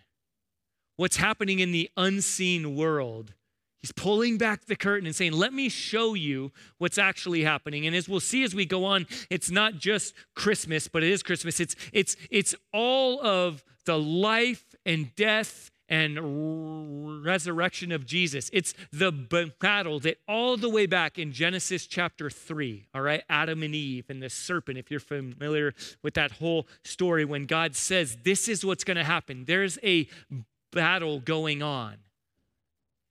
What's 0.96 1.18
happening 1.18 1.60
in 1.60 1.72
the 1.72 1.89
unseen 1.96 2.75
world. 2.75 3.34
He's 3.82 3.92
pulling 3.92 4.38
back 4.38 4.66
the 4.66 4.75
curtain 4.75 5.06
and 5.06 5.16
saying, 5.16 5.34
Let 5.34 5.54
me 5.54 5.70
show 5.70 6.16
you 6.16 6.51
what's 6.80 6.98
actually 6.98 7.44
happening. 7.44 7.86
And 7.86 7.96
as 7.96 8.10
we'll 8.10 8.20
see 8.20 8.44
as 8.44 8.56
we 8.56 8.66
go 8.66 8.84
on, 8.84 9.06
it's 9.30 9.51
not 9.51 9.75
just 9.75 10.13
Christmas, 10.36 10.88
but 10.88 11.04
it 11.04 11.12
is 11.12 11.22
Christmas. 11.22 11.60
It's, 11.60 11.75
it's, 11.94 12.18
it's 12.32 12.56
all 12.74 13.24
of 13.24 13.63
the 13.86 13.98
life 13.98 14.75
and 14.86 15.16
death 15.16 15.72
and 15.89 17.24
resurrection 17.24 17.91
of 17.91 18.06
Jesus. 18.06 18.50
It's 18.53 18.74
the 18.91 19.12
battle 19.60 20.00
that 20.01 20.17
all 20.27 20.58
the 20.58 20.70
way 20.70 20.86
back 20.86 21.17
in 21.17 21.32
Genesis 21.32 21.88
chapter 21.88 22.29
3, 22.29 22.88
all 22.94 23.01
right, 23.01 23.24
Adam 23.29 23.63
and 23.63 23.74
Eve 23.74 24.06
and 24.10 24.22
the 24.22 24.29
serpent, 24.29 24.77
if 24.77 24.91
you're 24.91 25.00
familiar 25.00 25.74
with 26.03 26.13
that 26.15 26.34
whole 26.34 26.67
story, 26.84 27.25
when 27.25 27.46
God 27.46 27.75
says, 27.75 28.17
This 28.24 28.48
is 28.48 28.65
what's 28.65 28.84
going 28.84 28.98
to 28.98 29.03
happen, 29.03 29.46
there's 29.46 29.77
a 29.84 30.08
battle 30.72 31.20
going 31.20 31.62
on. 31.62 31.98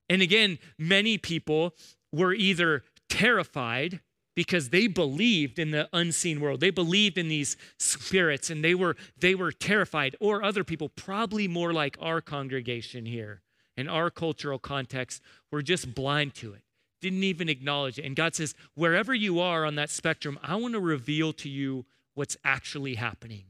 And 0.09 0.23
again, 0.23 0.59
many 0.79 1.19
people 1.19 1.75
were 2.13 2.33
either 2.33 2.85
terrified 3.09 4.01
because 4.37 4.69
they 4.69 4.87
believed 4.87 5.59
in 5.59 5.73
the 5.73 5.89
unseen 5.93 6.41
world. 6.41 6.61
They 6.61 6.71
believed 6.71 7.19
in 7.19 7.29
these 7.29 7.57
spirits 7.79 8.51
and 8.51 8.63
they 8.63 8.75
were 8.75 8.95
they 9.19 9.35
were 9.35 9.51
terrified 9.51 10.15
or 10.21 10.45
other 10.45 10.63
people 10.63 10.91
probably 10.91 11.49
more 11.49 11.73
like 11.73 11.97
our 12.01 12.21
congregation 12.21 13.07
here 13.07 13.41
in 13.77 13.89
our 13.89 14.11
cultural 14.11 14.59
context 14.59 15.23
were 15.51 15.63
just 15.63 15.95
blind 15.95 16.35
to 16.37 16.53
it. 16.53 16.63
Didn't 17.01 17.25
even 17.25 17.49
acknowledge 17.49 17.99
it. 17.99 18.05
And 18.05 18.15
God 18.15 18.35
says, 18.35 18.55
"Wherever 18.75 19.15
you 19.15 19.41
are 19.41 19.65
on 19.65 19.75
that 19.75 19.91
spectrum, 19.91 20.39
I 20.43 20.55
want 20.57 20.75
to 20.75 20.81
reveal 20.81 21.33
to 21.35 21.49
you 21.49 21.87
what's 22.15 22.37
actually 22.45 22.95
happening. 22.95 23.45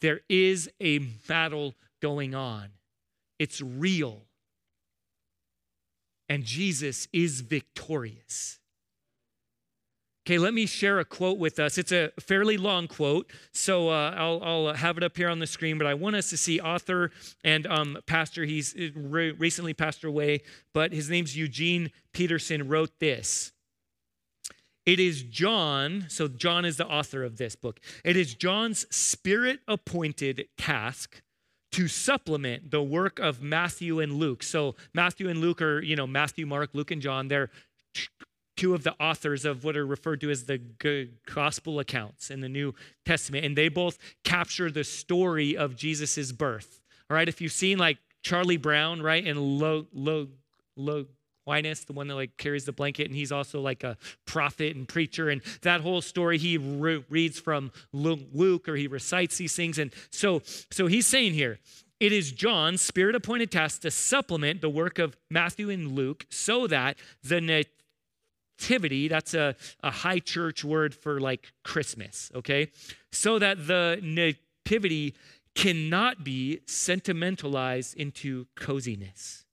There 0.00 0.20
is 0.28 0.68
a 0.80 0.98
battle 0.98 1.74
going 2.00 2.34
on. 2.34 2.70
It's 3.38 3.60
real. 3.60 4.26
And 6.28 6.44
Jesus 6.44 7.08
is 7.12 7.40
victorious." 7.40 8.58
Okay, 10.26 10.38
let 10.38 10.54
me 10.54 10.64
share 10.64 10.98
a 11.00 11.04
quote 11.04 11.36
with 11.36 11.58
us. 11.58 11.76
It's 11.76 11.92
a 11.92 12.10
fairly 12.18 12.56
long 12.56 12.88
quote, 12.88 13.30
so 13.52 13.90
uh, 13.90 14.14
I'll, 14.16 14.42
I'll, 14.42 14.74
have 14.74 14.96
it 14.96 15.02
up 15.02 15.18
here 15.18 15.28
on 15.28 15.38
the 15.38 15.46
screen. 15.46 15.76
But 15.76 15.86
I 15.86 15.92
want 15.92 16.16
us 16.16 16.30
to 16.30 16.38
see 16.38 16.58
author 16.60 17.10
and 17.44 17.66
um, 17.66 17.98
pastor. 18.06 18.46
He's 18.46 18.74
uh, 18.74 18.88
re- 18.94 19.32
recently 19.32 19.74
passed 19.74 20.02
away, 20.02 20.40
but 20.72 20.94
his 20.94 21.10
name's 21.10 21.36
Eugene 21.36 21.90
Peterson. 22.14 22.68
Wrote 22.68 22.98
this. 23.00 23.52
It 24.86 24.98
is 24.98 25.22
John, 25.22 26.06
so 26.08 26.26
John 26.26 26.64
is 26.64 26.78
the 26.78 26.86
author 26.86 27.22
of 27.22 27.36
this 27.36 27.54
book. 27.54 27.78
It 28.02 28.16
is 28.16 28.34
John's 28.34 28.86
spirit 28.94 29.60
appointed 29.68 30.48
task 30.56 31.20
to 31.72 31.86
supplement 31.86 32.70
the 32.70 32.82
work 32.82 33.18
of 33.18 33.42
Matthew 33.42 34.00
and 34.00 34.14
Luke. 34.14 34.42
So 34.42 34.74
Matthew 34.94 35.28
and 35.28 35.40
Luke 35.40 35.60
are, 35.60 35.82
you 35.82 35.96
know, 35.96 36.06
Matthew, 36.06 36.46
Mark, 36.46 36.70
Luke, 36.72 36.90
and 36.90 37.02
John. 37.02 37.28
They're 37.28 37.50
two 38.56 38.74
of 38.74 38.84
the 38.84 38.94
authors 39.00 39.44
of 39.44 39.64
what 39.64 39.76
are 39.76 39.86
referred 39.86 40.20
to 40.20 40.30
as 40.30 40.44
the 40.44 40.60
gospel 41.32 41.80
accounts 41.80 42.30
in 42.30 42.40
the 42.40 42.48
New 42.48 42.74
Testament, 43.04 43.44
and 43.44 43.56
they 43.56 43.68
both 43.68 43.98
capture 44.22 44.70
the 44.70 44.84
story 44.84 45.56
of 45.56 45.76
Jesus's 45.76 46.32
birth. 46.32 46.80
All 47.10 47.16
right, 47.16 47.28
if 47.28 47.40
you've 47.40 47.52
seen 47.52 47.78
like 47.78 47.98
Charlie 48.22 48.56
Brown, 48.56 49.02
right, 49.02 49.26
and 49.26 49.38
Lo 49.38 49.86
Lo 49.92 50.28
Lo 50.76 51.06
the 51.46 51.92
one 51.92 52.08
that 52.08 52.14
like 52.14 52.36
carries 52.36 52.64
the 52.64 52.72
blanket, 52.72 53.06
and 53.06 53.14
he's 53.14 53.32
also 53.32 53.60
like 53.60 53.84
a 53.84 53.96
prophet 54.24 54.74
and 54.76 54.88
preacher, 54.88 55.28
and 55.28 55.42
that 55.62 55.80
whole 55.80 56.00
story 56.00 56.38
he 56.38 56.56
re- 56.56 57.04
reads 57.10 57.38
from 57.38 57.70
Luke 57.92 58.68
or 58.68 58.76
he 58.76 58.86
recites 58.86 59.36
these 59.36 59.54
things, 59.54 59.78
and 59.78 59.92
so 60.10 60.42
so 60.70 60.86
he's 60.86 61.06
saying 61.06 61.34
here. 61.34 61.58
It 62.00 62.12
is 62.12 62.32
John's 62.32 62.82
spirit 62.82 63.14
appointed 63.14 63.50
task 63.52 63.82
to 63.82 63.90
supplement 63.90 64.60
the 64.60 64.68
work 64.68 64.98
of 64.98 65.16
Matthew 65.30 65.70
and 65.70 65.92
Luke 65.92 66.26
so 66.28 66.66
that 66.66 66.98
the 67.22 67.40
nativity, 68.58 69.08
that's 69.08 69.34
a, 69.34 69.54
a 69.82 69.90
high 69.90 70.18
church 70.18 70.64
word 70.64 70.94
for 70.94 71.20
like 71.20 71.52
Christmas, 71.64 72.30
okay? 72.34 72.70
So 73.12 73.38
that 73.38 73.66
the 73.66 73.98
nativity 74.02 75.14
cannot 75.54 76.24
be 76.24 76.60
sentimentalized 76.66 77.96
into 77.96 78.46
coziness, 78.56 79.44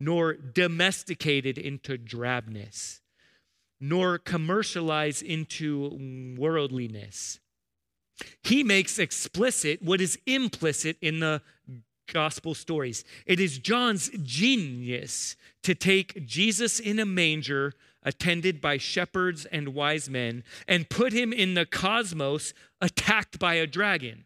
nor 0.00 0.34
domesticated 0.34 1.58
into 1.58 1.96
drabness, 1.96 3.00
nor 3.80 4.18
commercialized 4.18 5.22
into 5.22 6.36
worldliness. 6.38 7.38
He 8.42 8.64
makes 8.64 8.98
explicit 8.98 9.82
what 9.82 10.00
is 10.00 10.18
implicit 10.26 10.96
in 11.00 11.20
the 11.20 11.42
gospel 12.12 12.54
stories. 12.54 13.04
It 13.26 13.40
is 13.40 13.58
John's 13.58 14.10
genius 14.22 15.36
to 15.62 15.74
take 15.74 16.24
Jesus 16.24 16.80
in 16.80 16.98
a 16.98 17.04
manger 17.04 17.74
attended 18.06 18.60
by 18.62 18.78
shepherds 18.78 19.44
and 19.46 19.74
wise 19.74 20.08
men, 20.08 20.44
and 20.66 20.88
put 20.88 21.12
him 21.12 21.32
in 21.32 21.52
the 21.52 21.66
cosmos 21.66 22.54
attacked 22.80 23.38
by 23.38 23.54
a 23.54 23.66
dragon. 23.66 24.24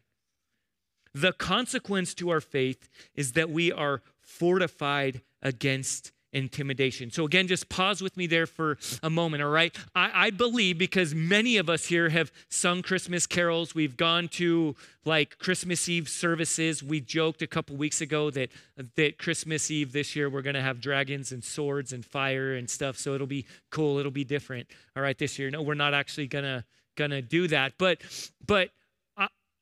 The 1.13 1.33
consequence 1.33 2.13
to 2.13 2.29
our 2.29 2.39
faith 2.39 2.87
is 3.15 3.33
that 3.33 3.49
we 3.49 3.71
are 3.71 4.01
fortified 4.21 5.21
against 5.41 6.13
intimidation. 6.33 7.11
So, 7.11 7.25
again, 7.25 7.47
just 7.47 7.69
pause 7.69 8.01
with 8.01 8.15
me 8.15 8.27
there 8.27 8.45
for 8.45 8.77
a 9.03 9.09
moment, 9.09 9.43
all 9.43 9.49
right? 9.49 9.75
I, 9.95 10.27
I, 10.27 10.29
believe 10.29 10.77
because 10.77 11.13
many 11.13 11.57
of 11.57 11.69
us 11.69 11.85
here 11.85 12.09
have 12.09 12.31
sung 12.49 12.81
Christmas 12.81 13.27
carols, 13.27 13.75
we've 13.75 13.97
gone 13.97 14.27
to 14.29 14.75
like 15.05 15.37
Christmas 15.39 15.89
Eve 15.89 16.07
services. 16.07 16.81
We 16.83 17.01
joked 17.01 17.41
a 17.41 17.47
couple 17.47 17.75
weeks 17.75 18.01
ago 18.01 18.29
that, 18.31 18.49
that 18.95 19.17
Christmas 19.17 19.69
Eve 19.69 19.91
this 19.91 20.15
year 20.15 20.29
we're 20.29 20.41
going 20.41 20.55
to 20.55 20.61
have 20.61 20.79
dragons 20.79 21.31
and 21.31 21.43
swords 21.43 21.91
and 21.91 22.05
fire 22.05 22.53
and 22.55 22.69
stuff. 22.69 22.97
So, 22.97 23.13
it'll 23.13 23.27
be 23.27 23.45
cool, 23.69 23.97
it'll 23.97 24.11
be 24.11 24.23
different, 24.23 24.67
all 24.95 25.03
right, 25.03 25.17
this 25.17 25.37
year. 25.37 25.49
No, 25.49 25.61
we're 25.61 25.73
not 25.73 25.93
actually 25.93 26.27
going 26.27 26.45
to 26.45 26.63
gonna 26.97 27.21
do 27.21 27.47
that 27.47 27.71
but 27.77 27.99
but 28.45 28.69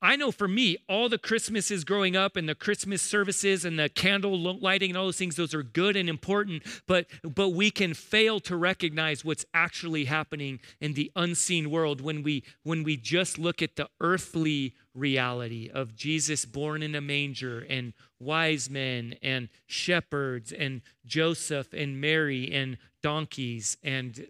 I 0.02 0.16
know 0.16 0.30
for 0.30 0.48
me, 0.48 0.78
all 0.88 1.08
the 1.10 1.18
Christmases 1.18 1.84
growing 1.84 2.16
up 2.16 2.36
and 2.36 2.48
the 2.48 2.54
Christmas 2.54 3.02
services 3.02 3.66
and 3.66 3.78
the 3.78 3.90
candle 3.90 4.38
lighting 4.58 4.90
and 4.90 4.96
all 4.96 5.06
those 5.06 5.18
things, 5.18 5.36
those 5.36 5.54
are 5.54 5.62
good 5.62 5.94
and 5.94 6.08
important, 6.08 6.62
but, 6.86 7.06
but 7.22 7.50
we 7.50 7.70
can 7.70 7.92
fail 7.92 8.40
to 8.40 8.56
recognize 8.56 9.24
what's 9.24 9.44
actually 9.52 10.06
happening 10.06 10.60
in 10.80 10.94
the 10.94 11.12
unseen 11.16 11.70
world 11.70 12.00
when 12.00 12.22
we, 12.22 12.44
when 12.62 12.82
we 12.82 12.96
just 12.96 13.38
look 13.38 13.60
at 13.60 13.76
the 13.76 13.88
earthly 14.00 14.74
reality 14.94 15.70
of 15.72 15.94
Jesus 15.94 16.44
born 16.46 16.82
in 16.82 16.94
a 16.94 17.00
manger 17.00 17.64
and 17.68 17.92
wise 18.18 18.70
men 18.70 19.16
and 19.22 19.48
shepherds 19.66 20.50
and 20.50 20.80
Joseph 21.04 21.72
and 21.72 22.00
Mary 22.00 22.50
and 22.52 22.78
donkeys 23.02 23.76
and 23.82 24.26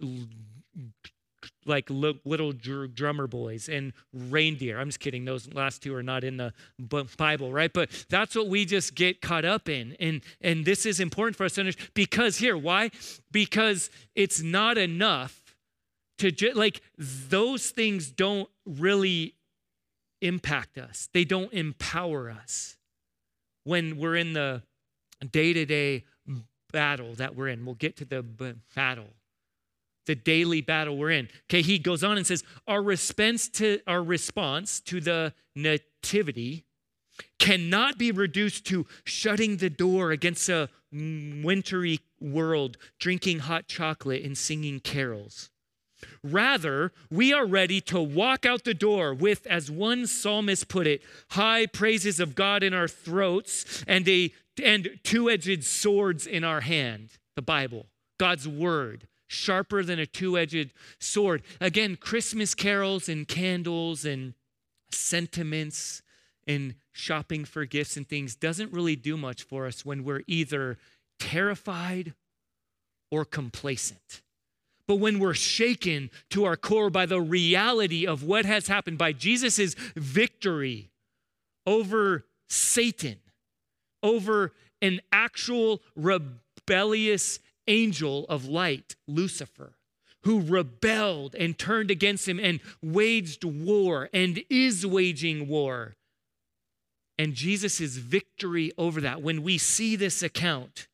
like 1.66 1.88
little 1.90 2.52
drummer 2.52 3.26
boys 3.26 3.68
and 3.68 3.92
reindeer. 4.12 4.78
I'm 4.78 4.88
just 4.88 5.00
kidding. 5.00 5.24
Those 5.24 5.52
last 5.52 5.82
two 5.82 5.94
are 5.94 6.02
not 6.02 6.24
in 6.24 6.36
the 6.36 6.52
Bible, 7.16 7.52
right? 7.52 7.72
But 7.72 7.90
that's 8.08 8.34
what 8.34 8.48
we 8.48 8.64
just 8.64 8.94
get 8.94 9.20
caught 9.20 9.44
up 9.44 9.68
in. 9.68 9.96
And, 10.00 10.22
and 10.40 10.64
this 10.64 10.86
is 10.86 11.00
important 11.00 11.36
for 11.36 11.44
us 11.44 11.54
to 11.54 11.62
understand 11.62 11.90
because 11.94 12.38
here, 12.38 12.56
why? 12.56 12.90
Because 13.30 13.90
it's 14.14 14.42
not 14.42 14.78
enough 14.78 15.54
to 16.18 16.30
just 16.30 16.56
like 16.56 16.82
those 16.98 17.70
things 17.70 18.10
don't 18.10 18.48
really 18.66 19.34
impact 20.22 20.76
us, 20.76 21.08
they 21.14 21.24
don't 21.24 21.52
empower 21.52 22.30
us 22.30 22.76
when 23.64 23.96
we're 23.96 24.16
in 24.16 24.34
the 24.34 24.62
day 25.30 25.52
to 25.52 25.64
day 25.64 26.04
battle 26.72 27.14
that 27.14 27.34
we're 27.34 27.48
in. 27.48 27.64
We'll 27.64 27.74
get 27.74 27.96
to 27.96 28.04
the 28.04 28.22
battle 28.74 29.08
the 30.10 30.16
daily 30.16 30.60
battle 30.60 30.96
we're 30.96 31.12
in. 31.12 31.28
Okay, 31.48 31.62
he 31.62 31.78
goes 31.78 32.02
on 32.02 32.16
and 32.16 32.26
says, 32.26 32.42
our 32.66 32.82
response 32.82 33.48
to 33.48 33.78
our 33.86 34.02
response 34.02 34.80
to 34.80 35.00
the 35.00 35.32
nativity 35.54 36.64
cannot 37.38 37.96
be 37.96 38.10
reduced 38.10 38.66
to 38.66 38.86
shutting 39.04 39.58
the 39.58 39.70
door 39.70 40.10
against 40.10 40.48
a 40.48 40.68
wintry 40.90 42.00
world, 42.20 42.76
drinking 42.98 43.38
hot 43.38 43.68
chocolate 43.68 44.24
and 44.24 44.36
singing 44.36 44.80
carols. 44.80 45.48
Rather, 46.24 46.90
we 47.08 47.32
are 47.32 47.46
ready 47.46 47.80
to 47.80 48.00
walk 48.00 48.44
out 48.44 48.64
the 48.64 48.74
door 48.74 49.14
with, 49.14 49.46
as 49.46 49.70
one 49.70 50.08
psalmist 50.08 50.66
put 50.66 50.88
it, 50.88 51.02
high 51.30 51.66
praises 51.66 52.18
of 52.18 52.34
God 52.34 52.64
in 52.64 52.74
our 52.74 52.88
throats 52.88 53.84
and 53.86 54.08
a 54.08 54.32
and 54.60 54.98
two-edged 55.04 55.62
swords 55.62 56.26
in 56.26 56.42
our 56.42 56.62
hand, 56.62 57.10
the 57.36 57.42
Bible, 57.42 57.86
God's 58.18 58.48
word 58.48 59.06
sharper 59.30 59.84
than 59.84 60.00
a 60.00 60.06
two 60.06 60.36
edged 60.36 60.72
sword. 60.98 61.42
Again, 61.60 61.96
Christmas 61.96 62.54
carols 62.54 63.08
and 63.08 63.28
candles 63.28 64.04
and 64.04 64.34
sentiments 64.90 66.02
and 66.48 66.74
shopping 66.90 67.44
for 67.44 67.64
gifts 67.64 67.96
and 67.96 68.08
things 68.08 68.34
doesn't 68.34 68.72
really 68.72 68.96
do 68.96 69.16
much 69.16 69.44
for 69.44 69.66
us 69.66 69.84
when 69.84 70.02
we're 70.02 70.22
either 70.26 70.78
terrified 71.20 72.12
or 73.10 73.24
complacent. 73.24 74.20
But 74.88 74.96
when 74.96 75.20
we're 75.20 75.34
shaken 75.34 76.10
to 76.30 76.44
our 76.44 76.56
core 76.56 76.90
by 76.90 77.06
the 77.06 77.20
reality 77.20 78.04
of 78.04 78.24
what 78.24 78.44
has 78.44 78.66
happened, 78.66 78.98
by 78.98 79.12
Jesus' 79.12 79.74
victory 79.94 80.90
over 81.64 82.24
Satan, 82.48 83.20
over 84.02 84.52
an 84.82 85.00
actual 85.12 85.82
rebellious 85.94 87.38
angel 87.70 88.26
of 88.28 88.46
light, 88.46 88.96
Lucifer, 89.06 89.76
who 90.24 90.42
rebelled 90.42 91.34
and 91.34 91.58
turned 91.58 91.90
against 91.90 92.28
him 92.28 92.38
and 92.38 92.60
waged 92.82 93.44
war 93.44 94.10
and 94.12 94.42
is 94.50 94.84
waging 94.84 95.48
war. 95.48 95.96
And 97.18 97.34
Jesus' 97.34 97.96
victory 97.96 98.72
over 98.76 99.00
that, 99.00 99.22
when 99.22 99.42
we 99.42 99.56
see 99.56 99.96
this 99.96 100.22
account 100.22 100.88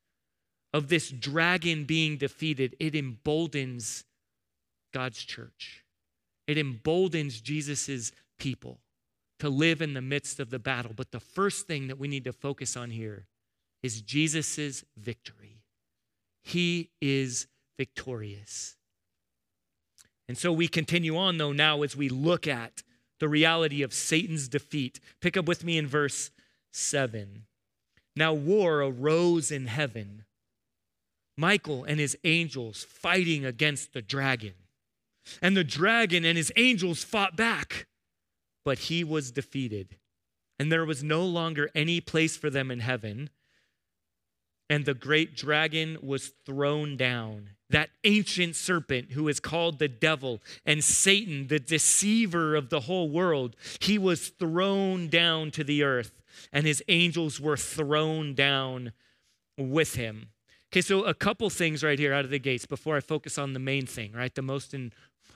of 0.73 0.89
this 0.89 1.11
dragon 1.11 1.85
being 1.85 2.19
defeated, 2.19 2.77
it 2.79 2.95
emboldens 2.95 4.05
God's 4.93 5.23
church. 5.25 5.85
It 6.47 6.59
emboldens 6.59 7.41
Jesus' 7.41 8.13
people 8.39 8.79
to 9.39 9.49
live 9.49 9.83
in 9.83 9.95
the 9.95 10.03
midst 10.03 10.41
of 10.41 10.51
the 10.51 10.59
battle. 10.59 10.93
But 10.95 11.13
the 11.13 11.21
first 11.21 11.67
thing 11.67 11.89
that 11.89 11.99
we 11.99 12.09
need 12.09 12.25
to 12.25 12.33
focus 12.33 12.77
on 12.77 12.91
here 12.91 13.27
is 13.83 14.03
Jesus' 14.03 14.85
victory. 14.97 15.56
He 16.47 16.91
is 17.01 17.49
victorious. 17.77 18.77
And 20.29 20.39
so 20.39 20.53
we 20.53 20.69
continue 20.69 21.17
on, 21.17 21.39
though, 21.39 21.51
now 21.51 21.83
as 21.83 21.97
we 21.97 22.09
look 22.09 22.47
at 22.47 22.85
the 23.19 23.29
reality 23.29 23.83
of 23.83 23.93
Satan's 23.93 24.47
defeat. 24.47 25.01
Pick 25.21 25.37
up 25.37 25.47
with 25.47 25.65
me 25.65 25.77
in 25.77 25.89
verse 25.89 26.31
7. 26.73 27.47
Now 28.15 28.33
war 28.33 28.81
arose 28.81 29.51
in 29.51 29.67
heaven, 29.67 30.25
Michael 31.37 31.83
and 31.83 31.99
his 31.99 32.17
angels 32.23 32.85
fighting 32.85 33.45
against 33.45 33.93
the 33.93 34.01
dragon. 34.01 34.55
And 35.43 35.57
the 35.57 35.65
dragon 35.65 36.25
and 36.25 36.39
his 36.39 36.53
angels 36.55 37.03
fought 37.03 37.37
back, 37.37 37.89
but 38.65 38.79
he 38.79 39.03
was 39.03 39.33
defeated. 39.33 39.97
And 40.61 40.71
there 40.71 40.85
was 40.85 41.03
no 41.03 41.25
longer 41.25 41.71
any 41.75 42.01
place 42.01 42.37
for 42.37 42.51
them 42.51 42.71
in 42.71 42.79
heaven. 42.79 43.31
And 44.69 44.85
the 44.85 44.95
great 44.95 45.37
dragon 45.37 45.99
was 46.03 46.33
thrown 46.45 46.97
down 46.97 47.51
that 47.71 47.91
ancient 48.05 48.55
serpent 48.55 49.13
who 49.13 49.29
is 49.29 49.41
called 49.41 49.79
the 49.79 49.89
devil 49.89 50.41
and 50.65 50.83
Satan, 50.85 51.49
the 51.49 51.59
deceiver 51.59 52.55
of 52.55 52.71
the 52.71 52.81
whole 52.81 53.11
world, 53.11 53.57
he 53.81 53.99
was 53.99 54.29
thrown 54.29 55.09
down 55.09 55.51
to 55.53 55.65
the 55.65 55.83
earth 55.83 56.13
and 56.53 56.67
his 56.67 56.83
angels 56.89 57.41
were 57.41 57.57
thrown 57.57 58.35
down 58.35 58.93
with 59.59 59.95
him. 59.95 60.29
Okay, 60.73 60.81
so 60.81 61.05
a 61.05 61.15
couple 61.15 61.49
things 61.51 61.83
right 61.83 61.99
here 61.99 62.13
out 62.13 62.25
of 62.25 62.31
the 62.31 62.39
gates 62.39 62.67
before 62.67 62.97
I 62.97 63.01
focus 63.01 63.39
on 63.39 63.53
the 63.53 63.59
main 63.59 63.87
thing, 63.87 64.13
right? 64.13 64.35
The 64.35 64.43
most 64.43 64.75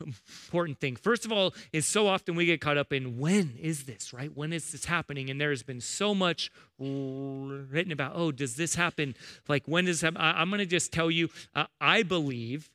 important 0.01 0.79
thing. 0.79 0.97
First 0.97 1.25
of 1.25 1.33
all, 1.33 1.55
is 1.73 1.87
so 1.87 2.07
often 2.07 2.35
we 2.35 2.47
get 2.47 2.61
caught 2.61 2.79
up 2.79 2.93
in 2.93 3.19
when 3.19 3.57
is 3.61 3.85
this, 3.85 4.13
right? 4.13 4.35
When 4.35 4.53
is 4.53 4.73
this 4.73 4.87
happening? 4.87 5.31
And 5.31 5.41
there 5.41 5.51
has 5.51 5.63
been 5.63 5.81
so 5.81 6.15
much 6.15 6.51
written 6.79 7.93
about, 7.93 8.13
oh, 8.15 8.33
does 8.33 8.57
this 8.57 8.75
happen? 8.75 9.15
Like, 9.49 9.65
when 9.67 9.85
does 9.85 10.01
that? 10.01 10.15
I, 10.17 10.41
am 10.41 10.51
going 10.51 10.59
to 10.59 10.67
just 10.67 10.93
tell 10.93 11.11
you, 11.11 11.29
uh, 11.55 11.67
I 11.81 12.03
believe, 12.03 12.71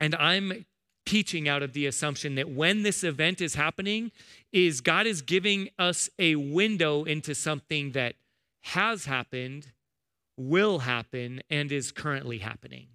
and 0.00 0.14
I'm 0.14 0.64
teaching 1.04 1.48
out 1.48 1.62
of 1.62 1.72
the 1.72 1.86
assumption 1.86 2.36
that 2.36 2.50
when 2.50 2.82
this 2.82 3.02
event 3.02 3.40
is 3.40 3.54
happening, 3.54 4.12
is 4.52 4.80
God 4.80 5.06
is 5.06 5.22
giving 5.22 5.68
us 5.78 6.08
a 6.18 6.36
window 6.36 7.04
into 7.04 7.34
something 7.34 7.92
that 7.92 8.14
has 8.62 9.06
happened, 9.06 9.72
will 10.36 10.80
happen, 10.80 11.40
and 11.50 11.72
is 11.72 11.90
currently 11.90 12.38
happening. 12.38 12.86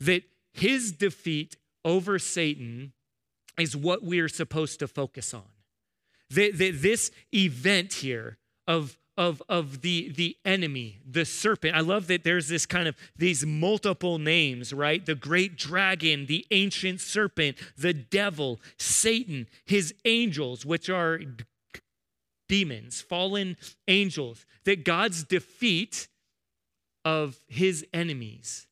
That 0.00 0.22
his 0.52 0.92
defeat 0.92 1.56
over 1.88 2.18
Satan 2.18 2.92
is 3.58 3.74
what 3.74 4.04
we 4.04 4.20
are 4.20 4.28
supposed 4.28 4.78
to 4.80 4.86
focus 4.86 5.32
on. 5.32 5.48
The, 6.28 6.52
the, 6.52 6.70
this 6.70 7.10
event 7.34 7.94
here 7.94 8.36
of, 8.66 8.98
of, 9.16 9.42
of 9.48 9.80
the, 9.80 10.12
the 10.14 10.36
enemy, 10.44 11.00
the 11.10 11.24
serpent. 11.24 11.74
I 11.74 11.80
love 11.80 12.06
that 12.08 12.24
there's 12.24 12.48
this 12.48 12.66
kind 12.66 12.86
of 12.86 12.94
these 13.16 13.46
multiple 13.46 14.18
names, 14.18 14.74
right? 14.74 15.04
The 15.04 15.14
great 15.14 15.56
dragon, 15.56 16.26
the 16.26 16.46
ancient 16.50 17.00
serpent, 17.00 17.56
the 17.78 17.94
devil, 17.94 18.60
Satan, 18.76 19.46
his 19.64 19.94
angels, 20.04 20.66
which 20.66 20.90
are 20.90 21.18
demons, 22.50 23.00
fallen 23.00 23.56
angels, 23.88 24.44
that 24.64 24.84
God's 24.84 25.24
defeat 25.24 26.08
of 27.02 27.38
his 27.48 27.86
enemies 27.94 28.67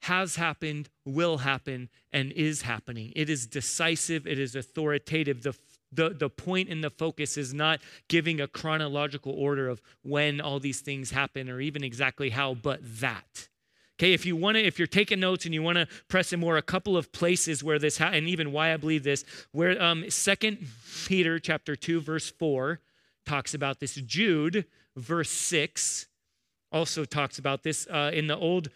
has 0.00 0.36
happened, 0.36 0.88
will 1.04 1.38
happen, 1.38 1.88
and 2.12 2.32
is 2.32 2.62
happening. 2.62 3.12
It 3.14 3.28
is 3.28 3.46
decisive, 3.46 4.26
it 4.26 4.38
is 4.38 4.54
authoritative. 4.54 5.42
The, 5.42 5.54
the, 5.92 6.10
the 6.10 6.30
point 6.30 6.68
and 6.68 6.82
the 6.82 6.90
focus 6.90 7.36
is 7.36 7.52
not 7.52 7.80
giving 8.08 8.40
a 8.40 8.48
chronological 8.48 9.32
order 9.32 9.68
of 9.68 9.82
when 10.02 10.40
all 10.40 10.60
these 10.60 10.80
things 10.80 11.10
happen 11.10 11.50
or 11.50 11.60
even 11.60 11.84
exactly 11.84 12.30
how, 12.30 12.54
but 12.54 12.80
that. 13.00 13.48
Okay, 13.98 14.14
if 14.14 14.24
you 14.24 14.34
want 14.34 14.56
to, 14.56 14.64
if 14.64 14.78
you're 14.78 14.88
taking 14.88 15.20
notes 15.20 15.44
and 15.44 15.52
you 15.52 15.62
want 15.62 15.76
to 15.76 15.86
press 16.08 16.32
in 16.32 16.40
more, 16.40 16.56
a 16.56 16.62
couple 16.62 16.96
of 16.96 17.12
places 17.12 17.62
where 17.62 17.78
this, 17.78 17.98
ha- 17.98 18.12
and 18.14 18.26
even 18.26 18.50
why 18.50 18.72
I 18.72 18.78
believe 18.78 19.02
this, 19.02 19.26
where 19.52 19.80
um, 19.82 20.08
Second 20.08 20.66
Peter 21.06 21.38
chapter 21.38 21.76
two 21.76 22.00
verse 22.00 22.30
four 22.30 22.80
talks 23.26 23.52
about 23.52 23.78
this. 23.78 23.96
Jude 23.96 24.64
verse 24.96 25.28
six 25.28 26.08
also 26.72 27.04
talks 27.04 27.38
about 27.38 27.62
this 27.62 27.86
uh, 27.88 28.10
in 28.14 28.26
the 28.26 28.38
Old 28.38 28.70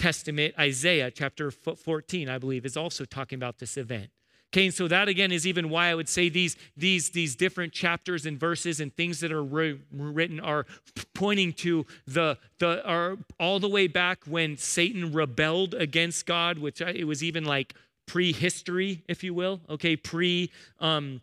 Testament, 0.00 0.54
Isaiah 0.58 1.10
chapter 1.10 1.50
14, 1.50 2.28
I 2.28 2.38
believe, 2.38 2.64
is 2.64 2.76
also 2.76 3.04
talking 3.04 3.36
about 3.36 3.58
this 3.58 3.76
event. 3.76 4.10
Okay, 4.52 4.64
and 4.64 4.74
so 4.74 4.88
that 4.88 5.08
again 5.08 5.30
is 5.30 5.46
even 5.46 5.68
why 5.68 5.88
I 5.88 5.94
would 5.94 6.08
say 6.08 6.28
these, 6.28 6.56
these, 6.76 7.10
these 7.10 7.36
different 7.36 7.72
chapters 7.72 8.26
and 8.26 8.40
verses 8.40 8.80
and 8.80 8.92
things 8.96 9.20
that 9.20 9.30
are 9.30 9.44
written 9.44 10.40
are 10.40 10.66
pointing 11.14 11.52
to 11.52 11.86
the, 12.06 12.38
the 12.58 12.84
are 12.84 13.18
all 13.38 13.60
the 13.60 13.68
way 13.68 13.86
back 13.86 14.24
when 14.24 14.56
Satan 14.56 15.12
rebelled 15.12 15.74
against 15.74 16.26
God, 16.26 16.58
which 16.58 16.80
it 16.80 17.06
was 17.06 17.22
even 17.22 17.44
like 17.44 17.74
prehistory, 18.08 19.04
if 19.06 19.22
you 19.22 19.34
will. 19.34 19.60
Okay, 19.68 19.94
pre 19.96 20.50
um, 20.80 21.20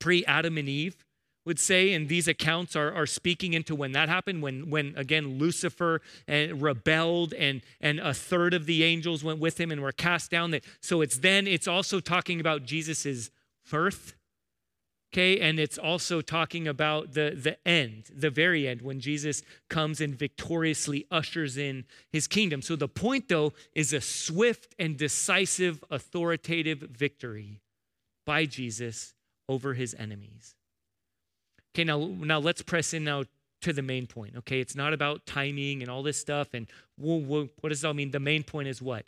pre 0.00 0.24
Adam 0.24 0.58
and 0.58 0.68
Eve 0.68 1.05
would 1.46 1.60
say, 1.60 1.92
and 1.94 2.08
these 2.08 2.28
accounts 2.28 2.74
are, 2.76 2.92
are 2.92 3.06
speaking 3.06 3.54
into 3.54 3.74
when 3.74 3.92
that 3.92 4.08
happened, 4.08 4.42
when, 4.42 4.68
when 4.68 4.92
again 4.96 5.38
Lucifer 5.38 6.02
and 6.26 6.50
eh, 6.50 6.54
rebelled 6.58 7.32
and, 7.34 7.62
and 7.80 8.00
a 8.00 8.12
third 8.12 8.52
of 8.52 8.66
the 8.66 8.82
angels 8.82 9.22
went 9.24 9.38
with 9.38 9.58
him 9.58 9.70
and 9.70 9.80
were 9.80 9.92
cast 9.92 10.30
down. 10.30 10.50
That, 10.50 10.64
so 10.80 11.00
it's 11.00 11.18
then, 11.18 11.46
it's 11.46 11.68
also 11.68 12.00
talking 12.00 12.40
about 12.40 12.64
Jesus's 12.64 13.30
birth, 13.70 14.14
okay? 15.14 15.38
And 15.38 15.60
it's 15.60 15.78
also 15.78 16.20
talking 16.20 16.66
about 16.66 17.12
the, 17.14 17.30
the 17.40 17.56
end, 17.66 18.10
the 18.12 18.30
very 18.30 18.66
end, 18.66 18.82
when 18.82 18.98
Jesus 18.98 19.42
comes 19.70 20.00
and 20.00 20.18
victoriously 20.18 21.06
ushers 21.12 21.56
in 21.56 21.84
his 22.12 22.26
kingdom. 22.26 22.60
So 22.60 22.74
the 22.74 22.88
point, 22.88 23.28
though, 23.28 23.52
is 23.72 23.92
a 23.92 24.00
swift 24.00 24.74
and 24.80 24.96
decisive 24.96 25.84
authoritative 25.92 26.80
victory 26.80 27.60
by 28.26 28.46
Jesus 28.46 29.14
over 29.48 29.74
his 29.74 29.94
enemies. 29.96 30.55
Okay, 31.76 31.84
now, 31.84 31.98
now 31.98 32.38
let's 32.38 32.62
press 32.62 32.94
in 32.94 33.04
now 33.04 33.24
to 33.60 33.70
the 33.70 33.82
main 33.82 34.06
point. 34.06 34.34
Okay, 34.34 34.60
it's 34.60 34.74
not 34.74 34.94
about 34.94 35.26
timing 35.26 35.82
and 35.82 35.90
all 35.90 36.02
this 36.02 36.16
stuff. 36.16 36.54
And 36.54 36.66
what 36.96 37.68
does 37.68 37.82
that 37.82 37.92
mean? 37.92 38.12
The 38.12 38.18
main 38.18 38.44
point 38.44 38.68
is 38.68 38.80
what? 38.80 39.04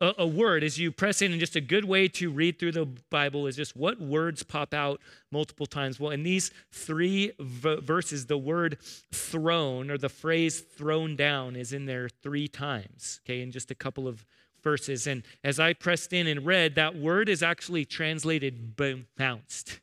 A, 0.00 0.14
a, 0.18 0.26
word, 0.26 0.62
as 0.62 0.78
you 0.78 0.92
press 0.92 1.20
in, 1.20 1.32
and 1.32 1.40
just 1.40 1.56
a 1.56 1.60
good 1.60 1.84
way 1.84 2.06
to 2.06 2.30
read 2.30 2.60
through 2.60 2.72
the 2.72 2.86
Bible 3.10 3.48
is 3.48 3.56
just 3.56 3.74
what 3.74 4.00
words 4.00 4.44
pop 4.44 4.72
out 4.72 5.00
multiple 5.32 5.66
times. 5.66 5.98
Well, 5.98 6.12
in 6.12 6.22
these 6.22 6.52
three 6.70 7.32
v- 7.40 7.80
verses, 7.80 8.26
the 8.26 8.38
word 8.38 8.78
thrown 9.10 9.90
or 9.90 9.98
the 9.98 10.08
phrase 10.08 10.60
thrown 10.60 11.16
down 11.16 11.56
is 11.56 11.72
in 11.72 11.86
there 11.86 12.08
three 12.08 12.46
times, 12.46 13.20
okay, 13.24 13.40
in 13.40 13.50
just 13.50 13.72
a 13.72 13.76
couple 13.76 14.06
of 14.06 14.24
verses. 14.62 15.08
And 15.08 15.24
as 15.42 15.58
I 15.58 15.72
pressed 15.72 16.12
in 16.12 16.28
and 16.28 16.46
read, 16.46 16.76
that 16.76 16.94
word 16.94 17.28
is 17.28 17.42
actually 17.42 17.84
translated 17.84 18.76
bounced. 19.16 19.80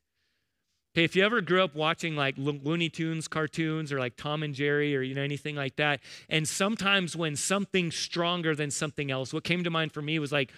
Okay, 0.95 1.04
if 1.04 1.15
you 1.15 1.23
ever 1.23 1.39
grew 1.39 1.63
up 1.63 1.75
watching 1.75 2.15
like 2.15 2.36
Looney 2.38 2.89
Tunes 2.89 3.28
cartoons 3.28 3.91
or 3.91 3.99
like 3.99 4.15
Tom 4.15 4.41
and 4.41 4.56
Jerry 4.56 4.95
or 4.95 5.02
you 5.02 5.13
know 5.13 5.21
anything 5.21 5.56
like 5.56 5.75
that, 5.75 5.99
and 6.30 6.47
sometimes 6.47 7.15
when 7.15 7.36
something's 7.36 7.95
stronger 7.95 8.56
than 8.56 8.71
something 8.71 9.12
else, 9.12 9.32
what 9.32 9.43
came 9.43 9.63
to 9.63 9.69
mind 9.69 9.91
for 9.91 10.02
me 10.02 10.17
was 10.17 10.32
like 10.32 10.52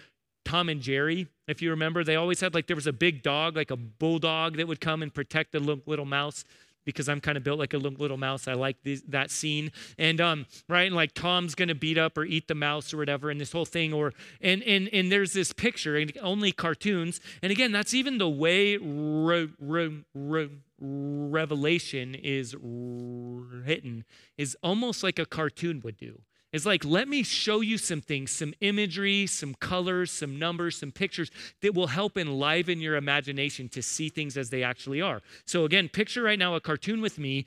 Tom 0.45 0.69
and 0.69 0.81
Jerry. 0.81 1.27
If 1.47 1.61
you 1.61 1.69
remember, 1.69 2.03
they 2.03 2.15
always 2.15 2.39
had 2.39 2.53
like 2.53 2.67
there 2.67 2.77
was 2.77 2.87
a 2.87 2.93
big 2.93 3.23
dog, 3.23 3.57
like 3.57 3.71
a 3.71 3.75
bulldog 3.75 4.55
that 4.55 4.67
would 4.67 4.79
come 4.79 5.03
and 5.03 5.13
protect 5.13 5.51
the 5.51 5.59
little 5.59 6.05
mouse 6.05 6.45
because 6.85 7.09
I'm 7.09 7.21
kind 7.21 7.37
of 7.37 7.43
built 7.43 7.59
like 7.59 7.73
a 7.73 7.77
little 7.77 8.17
mouse. 8.17 8.47
I 8.47 8.53
like 8.53 8.77
this, 8.83 9.01
that 9.07 9.31
scene. 9.31 9.71
And 9.97 10.19
um, 10.19 10.45
right, 10.67 10.87
and 10.87 10.95
like 10.95 11.13
Tom's 11.13 11.55
gonna 11.55 11.75
beat 11.75 11.97
up 11.97 12.17
or 12.17 12.25
eat 12.25 12.47
the 12.47 12.55
mouse 12.55 12.93
or 12.93 12.97
whatever, 12.97 13.29
and 13.29 13.39
this 13.39 13.51
whole 13.51 13.65
thing. 13.65 13.93
Or 13.93 14.13
and 14.41 14.63
and 14.63 14.89
and 14.93 15.11
there's 15.11 15.33
this 15.33 15.53
picture, 15.53 15.97
and 15.97 16.11
only 16.21 16.51
cartoons. 16.51 17.19
And 17.41 17.51
again, 17.51 17.71
that's 17.71 17.93
even 17.93 18.17
the 18.17 18.29
way 18.29 18.77
re, 18.77 19.49
re, 19.59 20.03
re, 20.13 20.49
Revelation 20.83 22.15
is 22.15 22.55
written 22.59 24.03
is 24.35 24.57
almost 24.63 25.03
like 25.03 25.19
a 25.19 25.27
cartoon 25.27 25.79
would 25.83 25.95
do. 25.95 26.21
Is 26.53 26.65
like, 26.65 26.83
let 26.83 27.07
me 27.07 27.23
show 27.23 27.61
you 27.61 27.77
some 27.77 28.01
things, 28.01 28.31
some 28.31 28.53
imagery, 28.59 29.25
some 29.25 29.53
colors, 29.53 30.11
some 30.11 30.37
numbers, 30.37 30.77
some 30.77 30.91
pictures 30.91 31.31
that 31.61 31.73
will 31.73 31.87
help 31.87 32.17
enliven 32.17 32.81
your 32.81 32.97
imagination 32.97 33.69
to 33.69 33.81
see 33.81 34.09
things 34.09 34.35
as 34.35 34.49
they 34.49 34.61
actually 34.61 35.01
are. 35.01 35.21
So, 35.45 35.63
again, 35.63 35.87
picture 35.87 36.23
right 36.23 36.37
now 36.37 36.55
a 36.55 36.59
cartoon 36.59 36.99
with 37.01 37.17
me, 37.17 37.45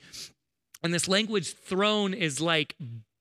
and 0.82 0.94
this 0.94 1.06
language 1.06 1.52
thrown 1.54 2.14
is 2.14 2.40
like 2.40 2.76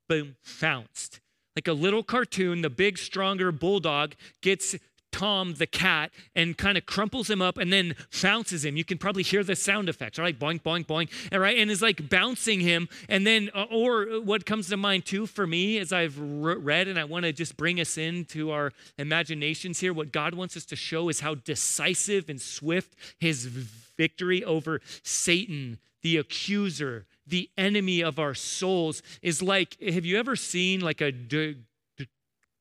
boom, 0.08 0.38
bounced. 0.62 1.20
Like 1.56 1.68
a 1.68 1.74
little 1.74 2.02
cartoon, 2.02 2.62
the 2.62 2.70
big, 2.70 2.98
stronger 2.98 3.52
bulldog 3.52 4.16
gets 4.42 4.76
Tom 5.14 5.54
the 5.54 5.68
cat 5.68 6.12
and 6.36 6.58
kind 6.58 6.78
of 6.78 6.86
crumples 6.86 7.30
him 7.30 7.42
up 7.42 7.58
and 7.58 7.72
then 7.72 7.96
bounces 8.22 8.66
him. 8.66 8.76
You 8.76 8.84
can 8.84 8.98
probably 8.98 9.24
hear 9.24 9.44
the 9.44 9.56
sound 9.56 9.88
effects, 9.88 10.20
right? 10.20 10.38
Boing, 10.38 10.62
boing, 10.62 10.86
boing, 10.86 11.08
all 11.32 11.40
right? 11.40 11.58
and 11.58 11.72
is 11.72 11.82
like 11.82 12.10
bouncing 12.10 12.60
him. 12.60 12.90
And 13.08 13.26
then, 13.26 13.50
uh, 13.54 13.66
or 13.72 14.22
what 14.22 14.46
comes 14.46 14.70
to 14.70 14.78
mind 14.78 15.06
too 15.06 15.26
for 15.26 15.48
me 15.48 15.78
as 15.78 15.94
I've 15.94 16.18
read, 16.20 16.88
and 16.88 17.00
I 17.00 17.04
want 17.06 17.26
to 17.26 17.32
just 17.32 17.56
bring 17.56 17.80
us 17.80 17.98
into 17.98 18.52
our 18.52 18.74
imaginations 18.98 19.80
here. 19.80 19.94
What 19.94 20.12
God 20.12 20.34
wants 20.34 20.58
us 20.58 20.66
to 20.66 20.76
show 20.76 21.10
is 21.10 21.22
how 21.22 21.36
decisive 21.36 22.30
and 22.30 22.42
swift 22.42 22.96
His 23.20 23.46
victory 23.46 24.44
over 24.44 24.82
Satan, 25.04 25.80
the 26.02 26.18
accuser, 26.18 27.06
the 27.26 27.50
enemy 27.58 28.04
of 28.04 28.20
our 28.20 28.34
souls, 28.34 29.02
is 29.22 29.42
like. 29.42 29.80
Have 29.82 30.06
you 30.06 30.18
ever 30.18 30.36
seen 30.36 30.82
like 30.82 31.02
a 31.02 31.12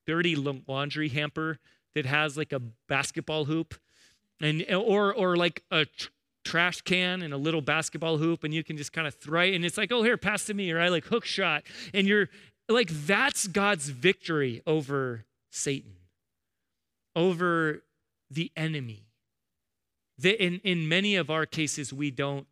dirty 0.07 0.37
laundry 0.37 1.09
hamper? 1.09 1.59
That 1.95 2.07
has 2.07 2.37
like 2.37 2.53
a 2.53 2.61
basketball 2.89 3.45
hoop 3.45 3.75
and 4.41 4.65
or 4.73 5.15
or 5.15 5.37
like 5.37 5.63
a 5.71 5.85
tr- 5.85 6.09
trash 6.45 6.81
can 6.83 7.23
and 7.23 7.33
a 7.33 7.37
little 7.37 7.61
basketball 7.61 8.19
hoop 8.19 8.45
and 8.45 8.53
you 8.53 8.65
can 8.65 8.77
just 8.77 8.93
kind 8.93 9.07
of 9.07 9.15
throw 9.15 9.43
it 9.43 9.55
and 9.55 9.65
it's 9.65 9.79
like 9.79 9.93
oh 9.93 10.03
here 10.03 10.17
pass 10.17 10.45
to 10.45 10.55
me 10.55 10.73
right 10.73 10.91
like 10.91 11.05
hook 11.05 11.25
shot 11.25 11.63
and 11.95 12.07
you're 12.07 12.29
like 12.69 12.89
that's 13.07 13.47
God's 13.47 13.89
victory 13.89 14.63
over 14.67 15.25
Satan 15.51 15.95
over 17.15 17.83
the 18.31 18.51
enemy 18.57 19.07
that 20.19 20.43
in 20.43 20.61
in 20.65 20.89
many 20.89 21.15
of 21.15 21.31
our 21.31 21.47
cases 21.47 21.93
we 21.93 22.11
don't 22.11 22.47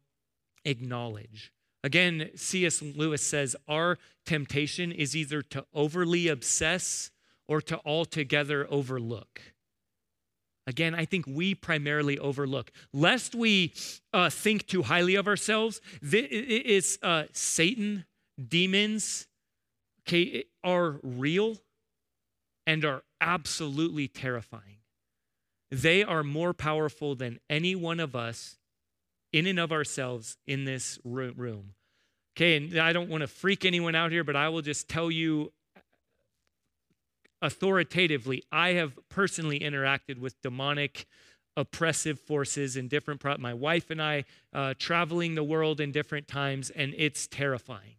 acknowledge 0.64 1.52
again 1.82 2.30
C.S. 2.36 2.82
Lewis 2.82 3.22
says 3.22 3.56
our 3.66 3.98
temptation 4.24 4.92
is 4.92 5.16
either 5.16 5.42
to 5.42 5.64
overly 5.74 6.28
obsess 6.28 7.10
or 7.50 7.60
to 7.60 7.80
altogether 7.84 8.64
overlook. 8.70 9.42
Again, 10.68 10.94
I 10.94 11.04
think 11.04 11.26
we 11.26 11.56
primarily 11.56 12.16
overlook. 12.16 12.70
Lest 12.92 13.34
we 13.34 13.74
uh, 14.12 14.30
think 14.30 14.68
too 14.68 14.82
highly 14.82 15.16
of 15.16 15.26
ourselves, 15.26 15.80
it's 16.00 16.96
uh, 17.02 17.24
Satan, 17.32 18.04
demons, 18.40 19.26
okay, 20.02 20.44
are 20.62 21.00
real 21.02 21.56
and 22.68 22.84
are 22.84 23.02
absolutely 23.20 24.06
terrifying. 24.06 24.78
They 25.72 26.04
are 26.04 26.22
more 26.22 26.54
powerful 26.54 27.16
than 27.16 27.40
any 27.50 27.74
one 27.74 27.98
of 27.98 28.14
us 28.14 28.58
in 29.32 29.48
and 29.48 29.58
of 29.58 29.72
ourselves 29.72 30.36
in 30.46 30.66
this 30.66 31.00
room. 31.02 31.74
Okay, 32.36 32.56
and 32.56 32.78
I 32.78 32.92
don't 32.92 33.08
want 33.08 33.22
to 33.22 33.26
freak 33.26 33.64
anyone 33.64 33.96
out 33.96 34.12
here, 34.12 34.22
but 34.22 34.36
I 34.36 34.48
will 34.50 34.62
just 34.62 34.88
tell 34.88 35.10
you 35.10 35.52
authoritatively, 37.42 38.42
I 38.52 38.70
have 38.70 38.98
personally 39.08 39.60
interacted 39.60 40.18
with 40.18 40.40
demonic 40.42 41.06
oppressive 41.56 42.20
forces 42.20 42.76
in 42.76 42.88
different 42.88 43.20
pro- 43.20 43.36
my 43.38 43.54
wife 43.54 43.90
and 43.90 44.00
I 44.00 44.24
uh, 44.52 44.74
traveling 44.78 45.34
the 45.34 45.44
world 45.44 45.80
in 45.80 45.92
different 45.92 46.28
times 46.28 46.70
and 46.70 46.94
it's 46.96 47.26
terrifying. 47.26 47.96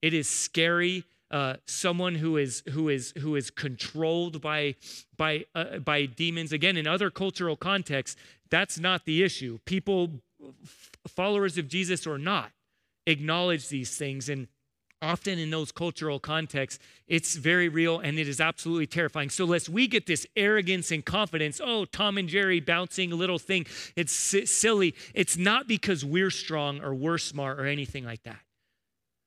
It 0.00 0.14
is 0.14 0.28
scary 0.28 1.04
uh, 1.30 1.56
someone 1.66 2.14
who 2.14 2.38
is 2.38 2.62
who 2.70 2.88
is 2.88 3.12
who 3.18 3.36
is 3.36 3.50
controlled 3.50 4.40
by 4.40 4.76
by 5.16 5.44
uh, 5.54 5.78
by 5.78 6.06
demons. 6.06 6.52
Again 6.52 6.76
in 6.76 6.86
other 6.86 7.10
cultural 7.10 7.56
contexts 7.56 8.18
that's 8.50 8.78
not 8.78 9.04
the 9.04 9.22
issue. 9.22 9.58
People 9.66 10.22
followers 11.06 11.58
of 11.58 11.68
Jesus 11.68 12.06
or 12.06 12.16
not 12.16 12.52
acknowledge 13.06 13.68
these 13.68 13.96
things 13.96 14.28
and 14.28 14.48
often 15.00 15.38
in 15.38 15.50
those 15.50 15.72
cultural 15.72 16.18
contexts, 16.18 16.82
it's 17.06 17.36
very 17.36 17.68
real 17.68 17.98
and 17.98 18.18
it 18.18 18.28
is 18.28 18.40
absolutely 18.40 18.86
terrifying. 18.86 19.30
So, 19.30 19.44
lest 19.44 19.68
we 19.68 19.86
get 19.86 20.06
this 20.06 20.26
arrogance 20.36 20.90
and 20.90 21.04
confidence, 21.04 21.60
oh, 21.62 21.84
Tom 21.84 22.18
and 22.18 22.28
Jerry 22.28 22.60
bouncing 22.60 23.12
a 23.12 23.16
little 23.16 23.38
thing, 23.38 23.66
it's 23.96 24.12
silly. 24.12 24.94
It's 25.14 25.36
not 25.36 25.68
because 25.68 26.04
we're 26.04 26.30
strong 26.30 26.80
or 26.82 26.94
we're 26.94 27.18
smart 27.18 27.60
or 27.60 27.66
anything 27.66 28.04
like 28.04 28.22
that. 28.24 28.40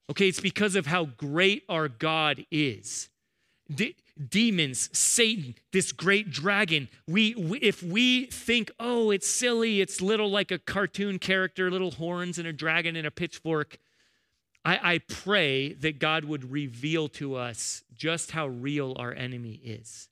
Okay, 0.09 0.27
it's 0.27 0.41
because 0.41 0.75
of 0.75 0.87
how 0.87 1.05
great 1.05 1.63
our 1.69 1.87
God 1.87 2.45
is. 2.51 3.09
De- 3.73 3.95
demons, 4.29 4.89
Satan, 4.91 5.55
this 5.71 5.91
great 5.91 6.29
dragon. 6.29 6.89
We, 7.07 7.33
we, 7.35 7.59
if 7.59 7.81
we 7.81 8.25
think, 8.25 8.71
oh, 8.79 9.11
it's 9.11 9.29
silly, 9.29 9.79
it's 9.79 10.01
little 10.01 10.29
like 10.29 10.51
a 10.51 10.59
cartoon 10.59 11.17
character, 11.17 11.71
little 11.71 11.91
horns 11.91 12.37
and 12.37 12.47
a 12.47 12.53
dragon 12.53 12.95
and 12.95 13.07
a 13.07 13.11
pitchfork 13.11 13.77
I, 14.63 14.93
I 14.93 14.97
pray 14.99 15.73
that 15.73 15.99
God 15.99 16.25
would 16.25 16.51
reveal 16.51 17.07
to 17.09 17.35
us 17.35 17.83
just 17.95 18.31
how 18.31 18.47
real 18.47 18.95
our 18.97 19.13
enemy 19.13 19.59
is. 19.63 20.09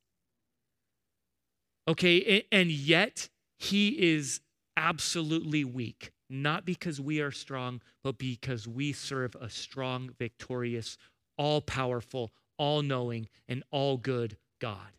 Okay, 1.88 2.46
and 2.52 2.72
yet 2.72 3.30
he 3.58 3.90
is 3.90 4.42
absolutely 4.78 5.64
weak, 5.64 6.12
not 6.30 6.66
because 6.66 7.02
we 7.02 7.20
are 7.20 7.32
strong, 7.32 7.82
but 8.04 8.18
because 8.18 8.68
we 8.68 8.94
serve 8.94 9.36
a 9.36 9.50
strong, 9.50 10.12
victorious, 10.18 10.98
all 11.38 11.62
powerful, 11.62 12.32
all 12.58 12.82
knowing, 12.82 13.28
and 13.48 13.64
all 13.72 13.98
good 13.98 14.38
God. 14.60 14.92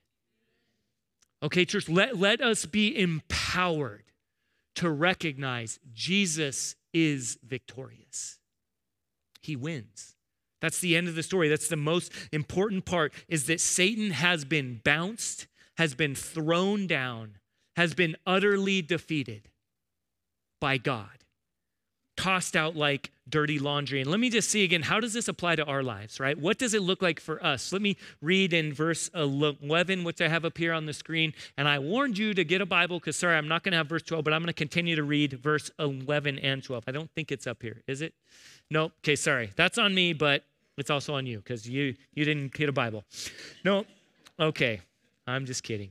Okay, 1.43 1.65
church, 1.65 1.89
let, 1.89 2.19
let 2.19 2.41
us 2.41 2.67
be 2.67 2.97
empowered 2.99 4.05
to 4.77 4.91
recognize 4.91 5.79
Jesus 5.93 6.77
is 6.93 7.39
victorious 7.43 8.40
he 9.43 9.57
wins. 9.57 10.15
That's 10.61 10.81
the 10.81 10.97
end 10.97 11.09
of 11.09 11.15
the 11.15 11.23
story. 11.23 11.49
That's 11.49 11.69
the 11.69 11.77
most 11.77 12.13
important 12.33 12.85
part 12.85 13.13
is 13.29 13.47
that 13.47 13.61
Satan 13.61 14.11
has 14.11 14.45
been 14.45 14.81
bounced, 14.85 15.47
has 15.79 15.95
been 15.95 16.15
thrown 16.15 16.87
down, 16.87 17.39
has 17.77 17.95
been 17.95 18.17
utterly 18.27 18.83
defeated 18.83 19.49
by 20.61 20.77
God. 20.77 21.09
Tossed 22.17 22.55
out 22.55 22.77
like 22.77 23.11
dirty 23.31 23.59
laundry. 23.59 24.03
And 24.03 24.11
let 24.11 24.21
me 24.21 24.29
just 24.29 24.51
see 24.51 24.63
again, 24.63 24.83
how 24.83 25.01
does 25.01 25.15
this 25.15 25.29
apply 25.29 25.57
to 25.57 25.65
our 25.65 25.83
lives, 25.83 26.21
right? 26.21 26.39
What 26.39 26.59
does 26.59 26.75
it 26.75 26.83
look 26.83 27.01
like 27.01 27.19
for 27.19 27.43
us? 27.43 27.73
Let 27.73 27.81
me 27.81 27.97
read 28.21 28.53
in 28.53 28.75
verse 28.75 29.09
11, 29.15 30.05
which 30.05 30.21
I 30.21 30.29
have 30.29 30.45
up 30.45 30.59
here 30.59 30.75
on 30.75 30.85
the 30.85 30.93
screen. 30.93 31.33
And 31.57 31.67
I 31.67 31.79
warned 31.79 32.19
you 32.19 32.35
to 32.35 32.45
get 32.45 32.61
a 32.61 32.67
Bible 32.67 32.99
because, 32.99 33.17
sorry, 33.17 33.37
I'm 33.37 33.49
not 33.49 33.63
going 33.63 33.73
to 33.73 33.79
have 33.79 33.87
verse 33.87 34.03
12, 34.03 34.23
but 34.23 34.35
I'm 34.35 34.43
going 34.43 34.49
to 34.49 34.53
continue 34.53 34.97
to 34.97 35.03
read 35.03 35.33
verse 35.33 35.71
11 35.79 36.41
and 36.41 36.63
12. 36.63 36.85
I 36.87 36.93
don't 36.93 37.11
think 37.13 37.33
it's 37.33 37.47
up 37.47 37.63
here, 37.63 37.83
is 37.87 38.03
it? 38.03 38.13
Nope. 38.71 38.93
Okay, 38.99 39.17
sorry. 39.17 39.51
That's 39.57 39.79
on 39.79 39.95
me, 39.95 40.13
but 40.13 40.45
it's 40.77 40.91
also 40.91 41.15
on 41.15 41.27
you 41.27 41.39
because 41.39 41.69
you 41.69 41.95
you 42.15 42.25
didn't 42.25 42.53
get 42.55 42.69
a 42.69 42.73
Bible. 42.73 43.05
No. 43.65 43.85
Okay. 44.39 44.81
I'm 45.27 45.47
just 45.47 45.63
kidding. 45.63 45.91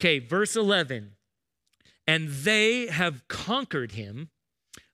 Okay, 0.00 0.18
verse 0.18 0.56
11. 0.56 1.12
And 2.06 2.28
they 2.28 2.86
have 2.86 3.26
conquered 3.28 3.92
him 3.92 4.30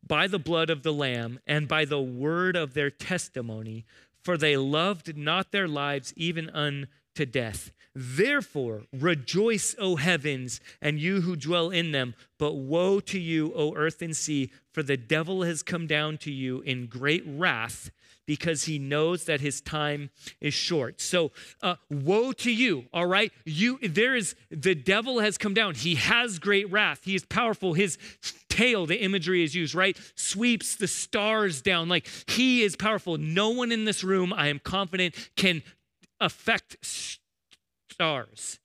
by 0.07 0.27
the 0.27 0.39
blood 0.39 0.71
of 0.71 0.83
the 0.83 0.93
Lamb 0.93 1.41
and 1.47 1.67
by 1.67 1.85
the 1.85 2.01
word 2.01 2.57
of 2.57 2.75
their 2.75 2.91
testimony, 2.91 3.85
for 4.23 4.37
they 4.37 4.57
loved 4.57 5.17
not 5.17 5.51
their 5.51 5.69
lives 5.69 6.13
even 6.17 6.51
unto 6.51 6.87
death. 7.15 7.73
Therefore, 7.95 8.85
rejoice, 8.93 9.75
O 9.79 9.97
heavens, 9.97 10.61
and 10.81 11.01
you 11.01 11.23
who 11.23 11.35
dwell 11.35 11.71
in 11.71 11.91
them. 11.93 12.15
But 12.39 12.55
woe 12.55 13.01
to 13.01 13.19
you, 13.19 13.53
O 13.55 13.75
earth 13.75 14.01
and 14.01 14.17
sea, 14.17 14.53
for 14.73 14.83
the 14.83 14.97
devil 14.97 15.43
has 15.43 15.63
come 15.63 15.87
down 15.87 16.19
to 16.19 16.31
you 16.31 16.61
in 16.61 16.87
great 16.87 17.25
wrath 17.27 17.91
because 18.27 18.65
he 18.65 18.79
knows 18.79 19.25
that 19.25 19.41
his 19.41 19.61
time 19.61 20.11
is 20.41 20.55
short. 20.55 21.01
So, 21.01 21.33
uh, 21.63 21.75
woe 21.91 22.31
to 22.31 22.53
you, 22.53 22.85
all 22.93 23.07
right? 23.07 23.33
You, 23.45 23.81
there 23.83 24.15
is, 24.15 24.37
the 24.51 24.77
devil 24.77 25.19
has 25.19 25.37
come 25.37 25.53
down. 25.53 25.75
He 25.75 25.97
has 25.97 26.39
great 26.39 26.71
wrath. 26.71 27.01
He 27.03 27.17
is 27.17 27.25
powerful. 27.25 27.73
His 27.73 27.99
tail, 28.49 28.87
the 28.87 29.03
imagery 29.03 29.43
is 29.43 29.57
used, 29.57 29.75
right? 29.75 29.99
Sweeps 30.15 30.77
the 30.77 30.87
stars 30.87 31.61
down. 31.61 31.89
Like 31.89 32.07
he 32.29 32.63
is 32.63 32.77
powerful. 32.77 33.19
No 33.19 33.51
one 33.51 33.73
in 33.73 33.85
this 33.85 34.05
room, 34.05 34.33
I 34.33 34.47
am 34.47 34.61
confident, 34.61 35.17
can 35.35 35.65
affect 36.21 36.77
stars 36.83 38.61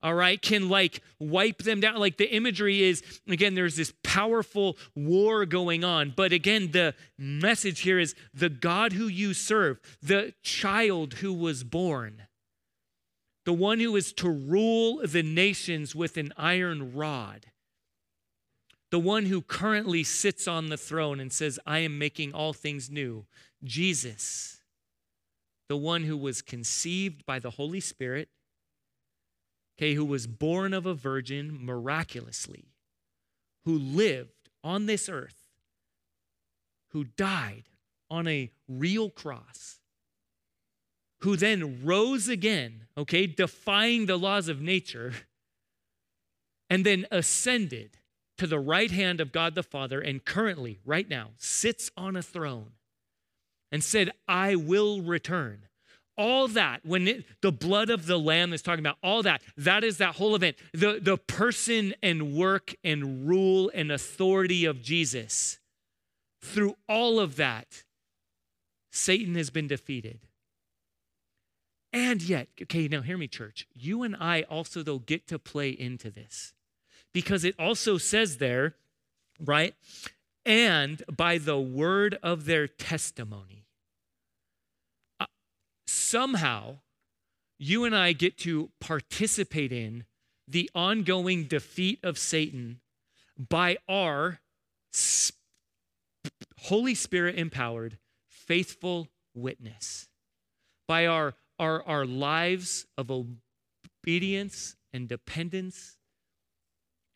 all 0.00 0.14
right, 0.14 0.40
can 0.40 0.68
like 0.68 1.02
wipe 1.18 1.58
them 1.58 1.80
down. 1.80 1.96
Like 1.96 2.18
the 2.18 2.32
imagery 2.32 2.82
is, 2.82 3.02
again, 3.26 3.54
there's 3.54 3.76
this 3.76 3.92
powerful 4.04 4.76
war 4.94 5.44
going 5.44 5.82
on. 5.82 6.12
But 6.14 6.32
again, 6.32 6.70
the 6.70 6.94
message 7.18 7.80
here 7.80 7.98
is 7.98 8.14
the 8.32 8.48
God 8.48 8.92
who 8.92 9.08
you 9.08 9.34
serve, 9.34 9.80
the 10.00 10.34
child 10.42 11.14
who 11.14 11.34
was 11.34 11.64
born, 11.64 12.22
the 13.44 13.52
one 13.52 13.80
who 13.80 13.96
is 13.96 14.12
to 14.14 14.30
rule 14.30 15.00
the 15.04 15.24
nations 15.24 15.96
with 15.96 16.16
an 16.16 16.32
iron 16.36 16.94
rod, 16.94 17.46
the 18.92 19.00
one 19.00 19.26
who 19.26 19.42
currently 19.42 20.04
sits 20.04 20.46
on 20.46 20.68
the 20.68 20.76
throne 20.76 21.18
and 21.18 21.32
says, 21.32 21.58
I 21.66 21.80
am 21.80 21.98
making 21.98 22.34
all 22.34 22.52
things 22.52 22.88
new, 22.88 23.26
Jesus 23.64 24.57
the 25.68 25.76
one 25.76 26.04
who 26.04 26.16
was 26.16 26.42
conceived 26.42 27.24
by 27.26 27.38
the 27.38 27.50
Holy 27.50 27.80
Spirit, 27.80 28.28
okay, 29.76 29.94
who 29.94 30.04
was 30.04 30.26
born 30.26 30.72
of 30.74 30.86
a 30.86 30.94
virgin 30.94 31.64
miraculously, 31.64 32.72
who 33.64 33.78
lived 33.78 34.48
on 34.64 34.86
this 34.86 35.08
earth, 35.08 35.44
who 36.88 37.04
died 37.04 37.64
on 38.10 38.26
a 38.26 38.50
real 38.66 39.10
cross, 39.10 39.78
who 41.20 41.36
then 41.36 41.84
rose 41.84 42.28
again, 42.28 42.86
okay, 42.96 43.26
defying 43.26 44.06
the 44.06 44.16
laws 44.16 44.48
of 44.48 44.60
nature, 44.60 45.12
and 46.70 46.84
then 46.84 47.06
ascended 47.10 47.98
to 48.38 48.46
the 48.46 48.58
right 48.58 48.90
hand 48.90 49.20
of 49.20 49.32
God 49.32 49.54
the 49.54 49.62
Father, 49.62 50.00
and 50.00 50.24
currently, 50.24 50.78
right 50.84 51.08
now, 51.08 51.30
sits 51.36 51.90
on 51.96 52.16
a 52.16 52.22
throne 52.22 52.72
and 53.70 53.82
said, 53.82 54.10
I 54.26 54.56
will 54.56 55.02
return. 55.02 55.62
All 56.16 56.48
that, 56.48 56.84
when 56.84 57.06
it, 57.06 57.24
the 57.42 57.52
blood 57.52 57.90
of 57.90 58.06
the 58.06 58.18
Lamb 58.18 58.52
is 58.52 58.60
talking 58.60 58.84
about, 58.84 58.98
all 59.02 59.22
that, 59.22 59.40
that 59.56 59.84
is 59.84 59.98
that 59.98 60.16
whole 60.16 60.34
event. 60.34 60.56
The, 60.72 60.98
the 61.00 61.16
person 61.16 61.94
and 62.02 62.34
work 62.34 62.74
and 62.82 63.28
rule 63.28 63.70
and 63.72 63.92
authority 63.92 64.64
of 64.64 64.82
Jesus. 64.82 65.60
Through 66.42 66.76
all 66.88 67.20
of 67.20 67.36
that, 67.36 67.84
Satan 68.90 69.36
has 69.36 69.50
been 69.50 69.68
defeated. 69.68 70.20
And 71.92 72.20
yet, 72.20 72.48
okay, 72.62 72.88
now 72.88 73.00
hear 73.00 73.16
me, 73.16 73.28
church. 73.28 73.66
You 73.72 74.02
and 74.02 74.16
I 74.18 74.42
also, 74.42 74.82
though, 74.82 74.98
get 74.98 75.26
to 75.28 75.38
play 75.38 75.70
into 75.70 76.10
this 76.10 76.52
because 77.14 77.44
it 77.44 77.54
also 77.58 77.96
says 77.96 78.36
there, 78.36 78.74
right? 79.40 79.74
And 80.48 81.02
by 81.14 81.36
the 81.36 81.60
word 81.60 82.18
of 82.22 82.46
their 82.46 82.66
testimony. 82.66 83.66
Uh, 85.20 85.26
somehow, 85.86 86.78
you 87.58 87.84
and 87.84 87.94
I 87.94 88.14
get 88.14 88.38
to 88.38 88.70
participate 88.80 89.72
in 89.72 90.04
the 90.48 90.70
ongoing 90.74 91.44
defeat 91.44 92.00
of 92.02 92.16
Satan 92.16 92.80
by 93.38 93.76
our 93.90 94.40
Holy 96.60 96.94
Spirit 96.94 97.34
empowered, 97.34 97.98
faithful 98.30 99.08
witness, 99.34 100.08
by 100.86 101.04
our, 101.04 101.34
our, 101.58 101.82
our 101.82 102.06
lives 102.06 102.86
of 102.96 103.10
obedience 103.10 104.76
and 104.94 105.08
dependence 105.08 105.97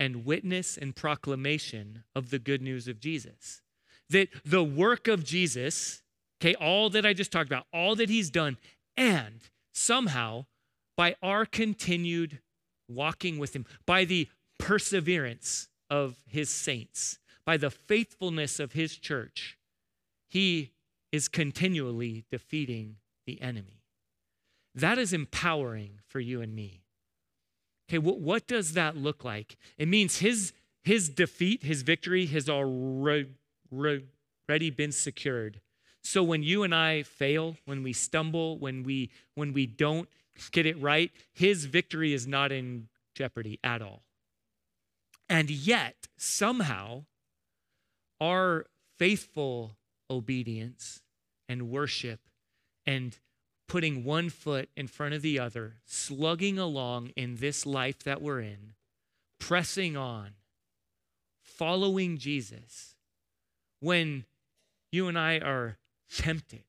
and 0.03 0.25
witness 0.25 0.77
and 0.77 0.97
proclamation 0.97 2.03
of 2.17 2.31
the 2.31 2.41
good 2.41 2.61
news 2.61 2.88
of 2.88 2.99
Jesus. 2.99 3.62
That 4.11 4.31
the 4.45 4.65
work 4.65 5.07
of 5.07 5.23
Jesus, 5.23 6.03
okay, 6.41 6.57
all 6.57 6.91
that 6.91 7.07
I 7.07 7.12
just 7.12 7.31
talked 7.31 7.49
about, 7.49 7.67
all 7.73 7.95
that 7.95 8.09
he's 8.09 8.29
done, 8.29 8.57
and 8.97 9.43
somehow 9.73 10.47
by 10.97 11.15
our 11.23 11.47
continued 11.47 12.41
walking 12.88 13.38
with 13.38 13.55
him, 13.55 13.65
by 13.87 14.05
the 14.05 14.27
perseverance 14.59 15.69
of 15.88 16.17
his 16.27 16.51
saints, 16.51 17.21
by 17.47 17.57
the 17.57 17.71
faithfulness 17.71 18.59
of 18.59 18.73
his 18.73 18.97
church, 18.97 19.57
he 20.29 20.73
is 21.12 21.29
continually 21.29 22.25
defeating 22.29 22.97
the 23.25 23.41
enemy. 23.41 23.85
That 24.75 24.99
is 24.99 25.12
empowering 25.12 26.01
for 26.09 26.19
you 26.19 26.41
and 26.41 26.57
me. 26.57 26.82
Okay, 27.93 27.99
what, 27.99 28.21
what 28.21 28.47
does 28.47 28.73
that 28.73 28.97
look 28.97 29.23
like? 29.23 29.59
It 29.77 29.87
means 29.87 30.21
his, 30.21 30.55
his 30.83 31.11
defeat, 31.11 31.63
his 31.63 31.83
victory 31.83 32.25
has 32.27 32.49
already 32.49 33.27
been 34.49 34.93
secured. 34.93 35.61
So 36.03 36.23
when 36.23 36.43
you 36.43 36.63
and 36.63 36.75
I 36.75 37.03
fail, 37.03 37.59
when 37.67 37.83
we 37.83 37.93
stumble, 37.93 38.57
when 38.57 38.83
we 38.83 39.11
when 39.35 39.53
we 39.53 39.67
don't 39.67 40.09
get 40.53 40.65
it 40.65 40.81
right, 40.81 41.11
his 41.35 41.67
victory 41.67 42.15
is 42.15 42.27
not 42.27 42.51
in 42.51 42.89
jeopardy 43.15 43.61
at 43.63 43.83
all. 43.83 44.05
And 45.29 45.51
yet, 45.51 46.09
somehow, 46.17 47.05
our 48.23 48.65
faithful 48.99 49.77
obedience 50.09 51.03
and 51.47 51.69
worship 51.69 52.21
and 52.87 53.19
putting 53.73 54.05
one 54.05 54.29
foot 54.29 54.69
in 54.77 54.87
front 54.87 55.15
of 55.15 55.23
the 55.23 55.39
other, 55.39 55.77
slugging 55.87 56.59
along 56.59 57.11
in 57.17 57.37
this 57.37 57.65
life 57.65 58.01
that 58.01 58.21
we're 58.21 58.39
in, 58.39 58.75
pressing 59.39 59.97
on, 59.97 60.29
following 61.41 62.19
Jesus, 62.19 62.97
when 63.81 64.27
you 64.91 65.09
and 65.09 65.19
I 65.19 65.39
are 65.39 65.79
tempted 66.15 66.65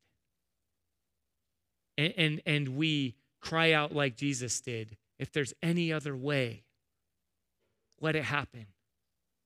and, 1.97 2.13
and, 2.15 2.41
and 2.45 2.69
we 2.77 3.15
cry 3.41 3.73
out 3.73 3.93
like 3.93 4.15
Jesus 4.15 4.61
did, 4.61 4.95
if 5.19 5.29
there's 5.29 5.53
any 5.61 5.91
other 5.91 6.15
way, 6.15 6.63
let 7.99 8.15
it 8.15 8.23
happen. 8.23 8.67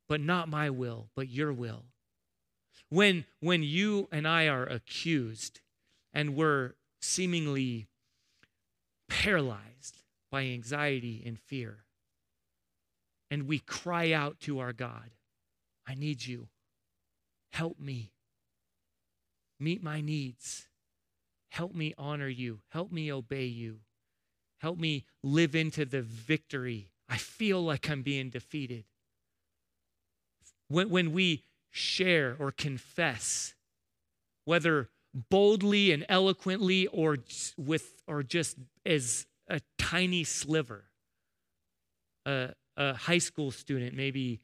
But 0.07 0.21
not 0.21 0.47
my 0.47 0.69
will, 0.69 1.07
but 1.15 1.27
your 1.27 1.51
will. 1.51 1.85
When, 2.89 3.25
when 3.39 3.63
you 3.63 4.09
and 4.11 4.27
I 4.27 4.47
are 4.47 4.67
accused 4.67 5.59
and 6.13 6.35
we're 6.35 6.75
seemingly 7.07 7.87
paralyzed 9.07 10.03
by 10.29 10.43
anxiety 10.43 11.23
and 11.25 11.39
fear. 11.39 11.85
And 13.31 13.47
we 13.47 13.59
cry 13.59 14.11
out 14.11 14.39
to 14.41 14.59
our 14.59 14.73
God, 14.73 15.11
I 15.87 15.95
need 15.95 16.25
you. 16.25 16.49
Help 17.53 17.79
me. 17.79 18.11
Meet 19.59 19.81
my 19.81 20.01
needs. 20.01 20.67
Help 21.49 21.73
me 21.73 21.93
honor 21.97 22.27
you. 22.27 22.59
Help 22.69 22.91
me 22.91 23.11
obey 23.11 23.45
you. 23.45 23.79
Help 24.59 24.77
me 24.77 25.05
live 25.23 25.55
into 25.55 25.85
the 25.85 26.01
victory. 26.01 26.91
I 27.09 27.17
feel 27.17 27.61
like 27.63 27.89
I'm 27.89 28.01
being 28.01 28.29
defeated. 28.29 28.83
When, 30.67 30.89
when 30.89 31.13
we 31.13 31.45
share 31.71 32.35
or 32.37 32.51
confess, 32.51 33.55
whether 34.45 34.89
boldly 35.13 35.91
and 35.91 36.05
eloquently 36.09 36.87
or 36.87 37.17
with 37.57 38.01
or 38.07 38.23
just 38.23 38.57
as 38.85 39.25
a 39.47 39.61
tiny 39.77 40.23
sliver. 40.23 40.85
A, 42.25 42.53
a 42.75 42.93
high 42.93 43.17
school 43.19 43.51
student 43.51 43.95
maybe 43.95 44.41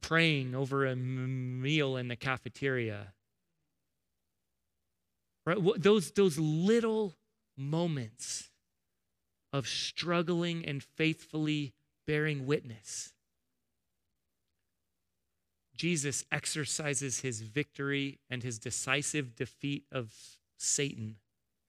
praying 0.00 0.54
over 0.54 0.86
a 0.86 0.94
meal 0.94 1.96
in 1.96 2.08
the 2.08 2.16
cafeteria. 2.16 3.12
Right? 5.46 5.58
Those 5.76 6.12
those 6.12 6.38
little 6.38 7.14
moments 7.56 8.50
of 9.52 9.66
struggling 9.66 10.64
and 10.66 10.82
faithfully 10.82 11.72
bearing 12.06 12.46
witness 12.46 13.13
Jesus 15.76 16.24
exercises 16.30 17.20
his 17.20 17.40
victory 17.40 18.18
and 18.30 18.42
his 18.42 18.58
decisive 18.58 19.34
defeat 19.34 19.84
of 19.90 20.14
Satan 20.56 21.16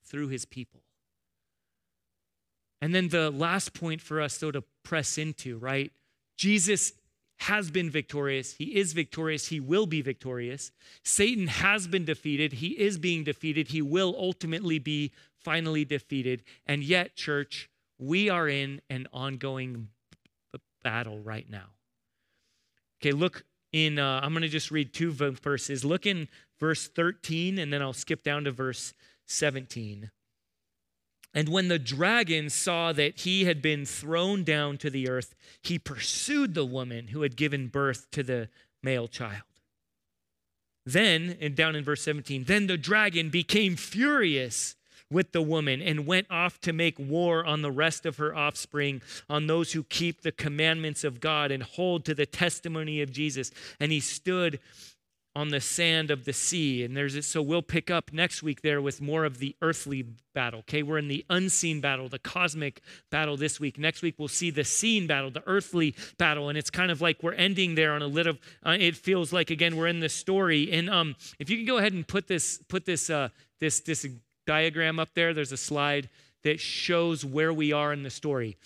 through 0.06 0.28
his 0.30 0.46
people. 0.46 0.82
And 2.82 2.94
then 2.94 3.10
the 3.10 3.32
last 3.32 3.74
point 3.74 4.02
for 4.02 4.22
us, 4.22 4.38
though, 4.38 4.52
to 4.52 4.64
press 4.84 5.18
into, 5.18 5.58
right? 5.58 5.92
Jesus 6.38 6.94
has 7.38 7.72
been 7.72 7.90
victorious. 7.90 8.54
He 8.54 8.76
is 8.78 8.94
victorious. 8.94 9.48
He 9.48 9.60
will 9.60 9.86
be 9.86 10.02
victorious. 10.02 10.72
Satan 11.04 11.48
has 11.48 11.88
been 11.88 12.06
defeated. 12.06 12.54
He 12.54 12.70
is 12.70 12.98
being 12.98 13.24
defeated. 13.24 13.70
He 13.70 13.82
will 13.82 14.16
ultimately 14.18 14.80
be 14.80 15.12
finally 15.38 15.84
defeated. 15.84 16.44
And 16.66 16.84
yet, 16.84 17.16
church, 17.16 17.70
we 17.98 18.30
are 18.30 18.48
in 18.48 18.82
an 18.90 19.08
ongoing 19.12 19.90
battle 20.84 21.20
right 21.20 21.50
now. 21.50 21.72
Okay, 23.02 23.12
look 23.12 23.44
in, 23.76 24.00
uh, 24.00 24.22
I'm 24.24 24.32
going 24.32 24.42
to 24.44 24.48
just 24.48 24.72
read 24.72 24.94
two 24.94 25.12
verses. 25.12 25.84
Look 25.84 26.06
in 26.06 26.30
verse 26.62 26.88
13, 26.88 27.60
and 27.60 27.74
then 27.74 27.82
I'll 27.82 27.92
skip 27.92 28.24
down 28.24 28.46
to 28.46 28.52
verse 28.52 28.94
17. 29.26 30.12
And 31.34 31.50
when 31.50 31.68
the 31.68 31.78
dragon 31.78 32.50
saw 32.50 32.94
that 32.94 33.20
he 33.20 33.44
had 33.44 33.62
been 33.62 33.86
thrown 33.86 34.46
down 34.46 34.78
to 34.78 34.90
the 34.90 35.10
earth, 35.10 35.36
he 35.62 35.78
pursued 35.78 36.54
the 36.54 36.64
woman 36.64 37.08
who 37.08 37.24
had 37.24 37.36
given 37.36 37.68
birth 37.68 38.10
to 38.12 38.24
the 38.24 38.48
male 38.82 39.10
child. 39.10 39.44
Then, 40.86 41.36
and 41.42 41.54
down 41.54 41.76
in 41.76 41.84
verse 41.84 42.04
17, 42.04 42.46
then 42.46 42.68
the 42.68 42.78
dragon 42.78 43.30
became 43.30 43.76
furious 43.76 44.78
with 45.12 45.32
the 45.32 45.42
woman 45.42 45.82
and 45.82 46.08
went 46.08 46.28
off 46.30 46.60
to 46.62 46.74
make 46.74 46.98
war 46.98 47.46
on 47.46 47.62
the 47.62 47.72
rest 47.72 48.06
of 48.06 48.18
her 48.18 48.36
offspring, 48.36 49.02
on 49.30 49.48
those 49.48 49.74
who 49.74 49.84
keep 49.84 50.22
the 50.22 50.32
commandments 50.32 51.04
of 51.04 51.20
God 51.20 51.52
and 51.52 51.64
hold 51.64 52.06
to 52.06 52.14
the 52.14 52.26
testimony 52.26 53.02
of 53.02 53.12
Jesus. 53.12 53.52
And 53.80 53.92
he 53.92 54.00
stood 54.00 54.60
on 55.36 55.50
the 55.50 55.60
sand 55.60 56.10
of 56.12 56.24
the 56.24 56.32
sea. 56.32 56.84
And 56.84 56.96
there's 56.96 57.16
it. 57.16 57.26
So 57.26 57.42
we'll 57.42 57.62
pick 57.62 57.92
up 57.92 58.14
next 58.14 58.42
week 58.42 58.62
there 58.62 58.82
with 58.82 59.02
more 59.02 59.26
of 59.26 59.40
the 59.40 59.56
earthly 59.62 60.06
battle. 60.34 60.60
Okay, 60.62 60.82
we're 60.82 60.98
in 60.98 61.10
the 61.10 61.26
unseen 61.30 61.82
battle, 61.82 62.08
the 62.08 62.20
cosmic 62.20 62.82
battle 63.12 63.36
this 63.36 63.60
week. 63.60 63.78
Next 63.78 64.02
week 64.02 64.16
we'll 64.18 64.30
see 64.30 64.50
the 64.50 64.64
seen 64.64 65.08
battle, 65.08 65.30
the 65.30 65.44
earthly 65.46 65.94
battle, 66.18 66.48
and 66.48 66.58
it's 66.58 66.70
kind 66.70 66.90
of 66.90 67.02
like 67.02 67.22
we're 67.22 67.34
ending 67.34 67.76
there 67.76 67.94
on 67.94 68.02
a 68.02 68.08
little. 68.08 68.38
Uh, 68.66 68.78
it 68.80 68.96
feels 68.96 69.34
like 69.34 69.50
again 69.50 69.76
we're 69.76 69.88
in 69.88 70.00
the 70.00 70.10
story. 70.10 70.72
And 70.72 70.90
um, 70.90 71.16
if 71.38 71.50
you 71.50 71.58
can 71.58 71.66
go 71.66 71.78
ahead 71.78 71.94
and 71.94 72.08
put 72.08 72.28
this, 72.28 72.60
put 72.70 72.86
this, 72.86 73.10
uh, 73.10 73.30
this, 73.60 73.82
this 73.82 74.08
diagram 74.46 75.00
up 75.00 75.10
there. 75.14 75.34
There's 75.34 75.52
a 75.52 75.58
slide 75.58 76.10
that 76.44 76.60
shows 76.60 77.26
where 77.26 77.54
we 77.54 77.72
are 77.72 77.92
in 77.92 78.04
the 78.04 78.10
story. 78.10 78.58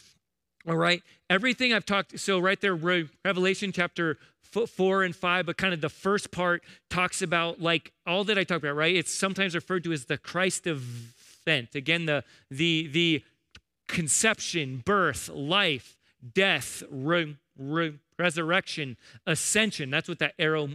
All 0.68 0.76
right. 0.76 1.02
Everything 1.30 1.74
I've 1.74 1.86
talked, 1.86 2.20
so 2.20 2.40
right 2.40 2.60
there, 2.60 2.76
Revelation 2.76 3.72
chapter 3.72 4.18
four 4.42 5.04
and 5.04 5.16
five, 5.16 5.46
but 5.46 5.58
kind 5.58 5.74
of 5.74 5.82
the 5.82 5.90
first 5.90 6.32
part 6.32 6.64
talks 6.90 7.22
about 7.22 7.62
like 7.62 7.92
all 8.06 8.24
that 8.26 8.38
I 8.38 8.44
talked 8.44 8.64
about, 8.64 8.76
right? 8.76 8.96
It's 8.96 9.14
sometimes 9.14 9.56
referred 9.56 9.84
to 9.84 9.94
as 9.94 10.06
the 10.06 10.18
Christ 10.18 10.68
event. 10.68 11.76
Again, 11.76 12.06
the 12.06 12.24
the 12.50 12.88
the 12.92 13.24
conception, 13.88 14.82
birth, 14.86 15.30
life, 15.30 15.98
death, 16.34 16.84
re, 16.90 17.36
re, 17.58 17.94
resurrection, 18.20 18.98
ascension. 19.26 19.90
That's 19.90 20.10
what 20.10 20.20
that 20.20 20.34
arrow 20.38 20.70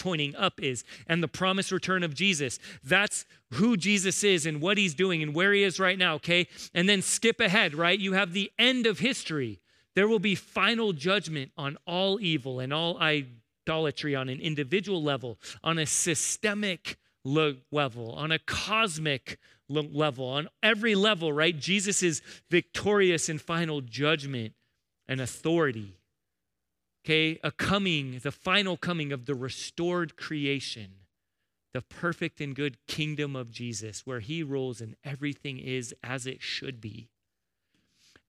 pointing 0.00 0.36
up 0.36 0.62
is. 0.62 0.84
And 1.06 1.22
the 1.22 1.28
promised 1.28 1.72
return 1.72 2.02
of 2.02 2.14
Jesus. 2.14 2.58
That's 2.84 3.24
who 3.52 3.76
Jesus 3.76 4.22
is 4.22 4.46
and 4.46 4.60
what 4.60 4.78
he's 4.78 4.94
doing 4.94 5.22
and 5.22 5.34
where 5.34 5.52
he 5.52 5.62
is 5.62 5.80
right 5.80 5.98
now, 5.98 6.14
okay? 6.16 6.46
And 6.74 6.88
then 6.88 7.02
skip 7.02 7.40
ahead, 7.40 7.74
right? 7.74 7.98
You 7.98 8.12
have 8.12 8.32
the 8.32 8.52
end 8.58 8.86
of 8.86 8.98
history. 8.98 9.60
There 9.94 10.08
will 10.08 10.18
be 10.18 10.34
final 10.34 10.92
judgment 10.92 11.50
on 11.56 11.76
all 11.86 12.20
evil 12.20 12.60
and 12.60 12.72
all 12.72 12.98
idolatry 12.98 14.14
on 14.14 14.28
an 14.28 14.40
individual 14.40 15.02
level, 15.02 15.38
on 15.64 15.78
a 15.78 15.86
systemic 15.86 16.96
level, 17.24 18.12
on 18.12 18.32
a 18.32 18.38
cosmic 18.38 19.38
level, 19.68 20.26
on 20.26 20.48
every 20.62 20.94
level, 20.94 21.32
right? 21.32 21.58
Jesus 21.58 22.02
is 22.02 22.22
victorious 22.50 23.28
in 23.28 23.38
final 23.38 23.80
judgment 23.80 24.54
and 25.08 25.20
authority. 25.20 25.94
Okay, 27.04 27.40
a 27.42 27.50
coming, 27.50 28.20
the 28.22 28.30
final 28.30 28.76
coming 28.76 29.12
of 29.12 29.26
the 29.26 29.34
restored 29.34 30.16
creation, 30.16 30.92
the 31.74 31.82
perfect 31.82 32.40
and 32.40 32.54
good 32.54 32.76
kingdom 32.86 33.34
of 33.34 33.50
Jesus, 33.50 34.06
where 34.06 34.20
he 34.20 34.44
rules 34.44 34.80
and 34.80 34.94
everything 35.02 35.58
is 35.58 35.92
as 36.04 36.26
it 36.26 36.42
should 36.42 36.80
be. 36.80 37.08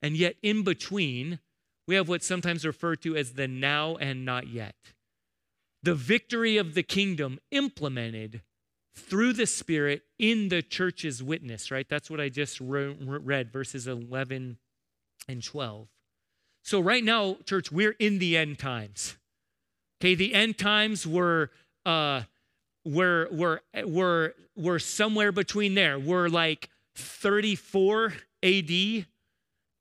And 0.02 0.16
yet, 0.16 0.34
in 0.42 0.64
between, 0.64 1.38
we 1.86 1.94
have 1.94 2.08
what's 2.08 2.26
sometimes 2.26 2.66
referred 2.66 3.00
to 3.02 3.14
as 3.16 3.34
the 3.34 3.46
now 3.46 3.94
and 3.96 4.24
not 4.24 4.48
yet. 4.48 4.74
The 5.82 5.94
victory 5.94 6.56
of 6.56 6.74
the 6.74 6.82
kingdom 6.82 7.38
implemented 7.50 8.42
through 8.94 9.34
the 9.34 9.46
Spirit 9.46 10.02
in 10.18 10.48
the 10.48 10.62
church's 10.62 11.22
witness, 11.22 11.70
right? 11.70 11.88
That's 11.88 12.10
what 12.10 12.20
I 12.20 12.28
just 12.28 12.58
read, 12.60 13.52
verses 13.52 13.86
11 13.86 14.58
and 15.28 15.44
12. 15.44 15.88
So, 16.64 16.80
right 16.80 17.04
now, 17.04 17.36
church, 17.44 17.70
we're 17.70 17.94
in 17.98 18.18
the 18.18 18.38
end 18.38 18.58
times. 18.58 19.16
Okay, 20.00 20.14
the 20.14 20.32
end 20.32 20.56
times 20.56 21.06
were, 21.06 21.50
uh, 21.84 22.22
were, 22.86 23.28
were, 23.30 23.60
were, 23.84 24.34
were 24.56 24.78
somewhere 24.78 25.30
between 25.30 25.74
there. 25.74 25.98
We're 25.98 26.28
like 26.28 26.70
34 26.96 28.14
AD 28.42 29.06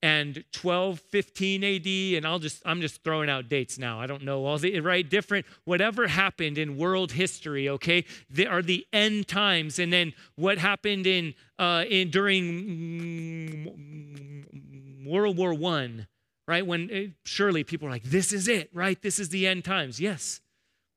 and 0.02 0.44
12 0.52 1.00
15 1.00 1.64
AD 1.64 1.88
and 2.18 2.28
I'll 2.28 2.40
just 2.40 2.62
I'm 2.66 2.82
just 2.82 3.02
throwing 3.06 3.30
out 3.30 3.48
dates 3.48 3.80
now. 3.80 4.02
I 4.02 4.06
don't 4.06 4.24
know 4.24 4.46
all 4.46 4.58
the 4.58 4.78
right 4.82 5.10
different 5.10 5.46
whatever 5.64 6.08
happened 6.08 6.58
in 6.58 6.76
world 6.76 7.14
history, 7.14 7.70
okay? 7.70 8.04
They 8.30 8.46
are 8.46 8.62
the 8.62 8.86
end 8.92 9.30
times 9.30 9.80
and 9.80 9.94
then 9.94 10.14
what 10.36 10.58
happened 10.58 11.08
in 11.08 11.36
uh 11.58 11.86
in 11.90 12.10
during 12.10 12.44
mm, 12.44 13.66
mm, 13.66 14.46
mm, 14.54 15.08
World 15.08 15.38
War 15.38 15.54
1 15.54 16.08
right? 16.48 16.66
When 16.66 16.90
it, 16.90 16.94
eh, 16.94 17.12
surely 17.24 17.64
people 17.64 17.88
are 17.88 17.92
like, 17.92 18.04
this 18.04 18.34
is 18.34 18.48
it, 18.48 18.70
right? 18.74 19.02
This 19.02 19.20
is 19.20 19.30
the 19.30 19.48
end 19.48 19.64
times. 19.66 20.00
Yes. 20.00 20.42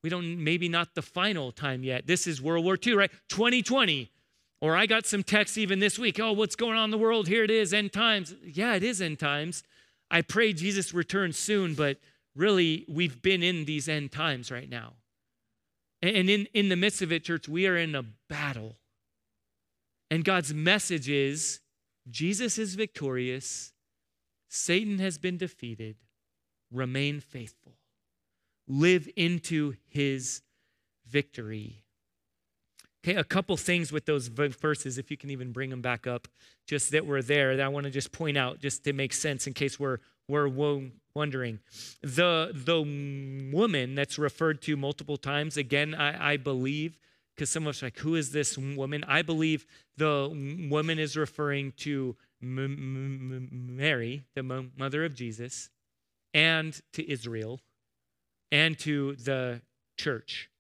We 0.03 0.11
don't, 0.11 0.43
maybe 0.43 0.69
not 0.69 0.95
the 0.95 1.03
final 1.03 1.53
time 1.53 1.83
yet. 1.83 2.07
This 2.07 2.27
is 2.27 2.41
World 2.41 2.65
War 2.65 2.79
II, 2.85 2.95
right? 2.95 3.11
2020. 3.29 4.11
Or 4.61 4.77
I 4.77 4.87
got 4.87 5.07
some 5.07 5.23
texts 5.23 5.59
even 5.59 5.81
this 5.81 5.99
week. 5.99 6.19
Oh, 6.19 6.33
what's 6.33 6.57
going 6.57 6.77
on 6.77 6.85
in 6.85 6.91
the 6.91 6.99
world? 6.99 7.29
Here 7.29 7.45
it 7.45 7.51
is, 7.51 7.75
end 7.75 7.93
times. 7.93 8.35
Yeah, 8.45 8.75
it 8.75 8.83
is 8.83 9.03
end 9.03 9.19
times. 9.19 9.63
I 10.11 10.23
pray 10.23 10.53
Jesus 10.53 10.95
returns 10.95 11.37
soon, 11.37 11.75
but 11.75 11.99
really, 12.35 12.85
we've 12.89 13.21
been 13.21 13.43
in 13.43 13.65
these 13.65 13.89
end 13.89 14.13
times 14.13 14.51
right 14.51 14.69
now. 14.69 14.95
And 16.03 16.31
in, 16.31 16.47
in 16.55 16.69
the 16.69 16.77
midst 16.77 17.03
of 17.03 17.11
it, 17.13 17.25
church, 17.25 17.49
we 17.49 17.67
are 17.67 17.77
in 17.77 17.95
a 17.95 18.05
battle. 18.29 18.77
And 20.11 20.25
God's 20.25 20.55
message 20.55 21.09
is 21.09 21.61
Jesus 22.09 22.59
is 22.59 22.75
victorious 22.77 23.73
Satan 24.57 24.99
has 24.99 25.19
been 25.19 25.37
defeated. 25.37 25.97
Remain 26.73 27.21
faithful. 27.21 27.75
Live 28.67 29.09
into 29.17 29.75
his 29.87 30.43
victory. 31.07 31.85
Okay, 33.05 33.17
a 33.17 33.23
couple 33.23 33.57
things 33.57 33.93
with 33.93 34.07
those 34.07 34.27
verses, 34.27 34.99
if 34.99 35.11
you 35.13 35.17
can 35.17 35.31
even 35.31 35.53
bring 35.53 35.71
them 35.71 35.81
back 35.81 36.09
up, 36.09 36.27
just 36.67 36.91
that 36.91 37.07
were 37.07 37.23
there 37.23 37.57
that 37.57 37.65
I 37.65 37.69
want 37.69 37.85
to 37.85 37.91
just 37.91 38.11
point 38.11 38.37
out, 38.37 38.59
just 38.59 38.83
to 38.85 38.93
make 38.93 39.13
sense 39.13 39.47
in 39.47 39.53
case 39.53 39.79
we're 39.79 39.99
we're 40.29 40.49
wondering. 41.15 41.61
The 42.03 42.51
the 42.53 42.81
woman 43.55 43.95
that's 43.95 44.19
referred 44.19 44.61
to 44.63 44.77
multiple 44.77 45.17
times, 45.17 45.57
again, 45.57 45.95
I, 45.95 46.33
I 46.33 46.37
believe, 46.37 46.99
because 47.37 47.51
some 47.51 47.65
of 47.65 47.69
us 47.69 47.83
like, 47.83 47.99
who 47.99 48.17
is 48.17 48.33
this 48.33 48.59
woman? 48.59 49.05
I 49.07 49.23
believe 49.23 49.67
the 49.97 50.67
woman 50.69 50.99
is 50.99 51.17
referring 51.17 51.75
to 51.79 52.17
Mary, 52.41 54.25
the 54.35 54.43
mother 54.43 55.05
of 55.05 55.15
Jesus, 55.15 55.71
and 56.35 56.81
to 56.93 57.11
Israel 57.11 57.61
and 58.53 58.79
to 58.81 59.17
the 59.17 59.63
church. 59.97 60.51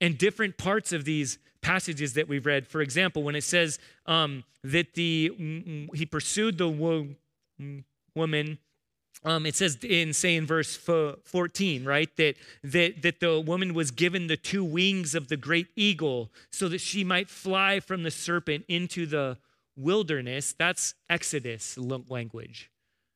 And 0.00 0.18
different 0.18 0.58
parts 0.58 0.92
of 0.92 1.04
these 1.04 1.38
passages 1.62 2.14
that 2.14 2.28
we've 2.28 2.46
read, 2.46 2.68
for 2.68 2.80
example, 2.80 3.22
when 3.22 3.34
it 3.34 3.44
says 3.44 3.78
um, 4.06 4.44
that 4.62 4.94
the 4.94 5.32
he 5.94 6.06
pursued 6.06 6.58
the 6.58 6.68
wo- 6.68 7.08
woman 8.14 8.58
um, 9.24 9.46
it 9.46 9.56
says 9.56 9.78
in 9.82 10.12
say 10.12 10.36
in 10.36 10.46
verse 10.46 10.76
14 10.76 11.84
right 11.84 12.14
that, 12.16 12.34
that 12.62 13.02
that 13.02 13.20
the 13.20 13.40
woman 13.40 13.72
was 13.72 13.90
given 13.90 14.26
the 14.26 14.36
two 14.36 14.62
wings 14.62 15.14
of 15.14 15.28
the 15.28 15.36
great 15.36 15.68
eagle 15.74 16.30
so 16.50 16.68
that 16.68 16.80
she 16.80 17.02
might 17.02 17.30
fly 17.30 17.80
from 17.80 18.02
the 18.02 18.10
serpent 18.10 18.64
into 18.68 19.06
the 19.06 19.38
wilderness, 19.76 20.54
that's 20.58 20.94
Exodus 21.08 21.76
language. 21.78 22.70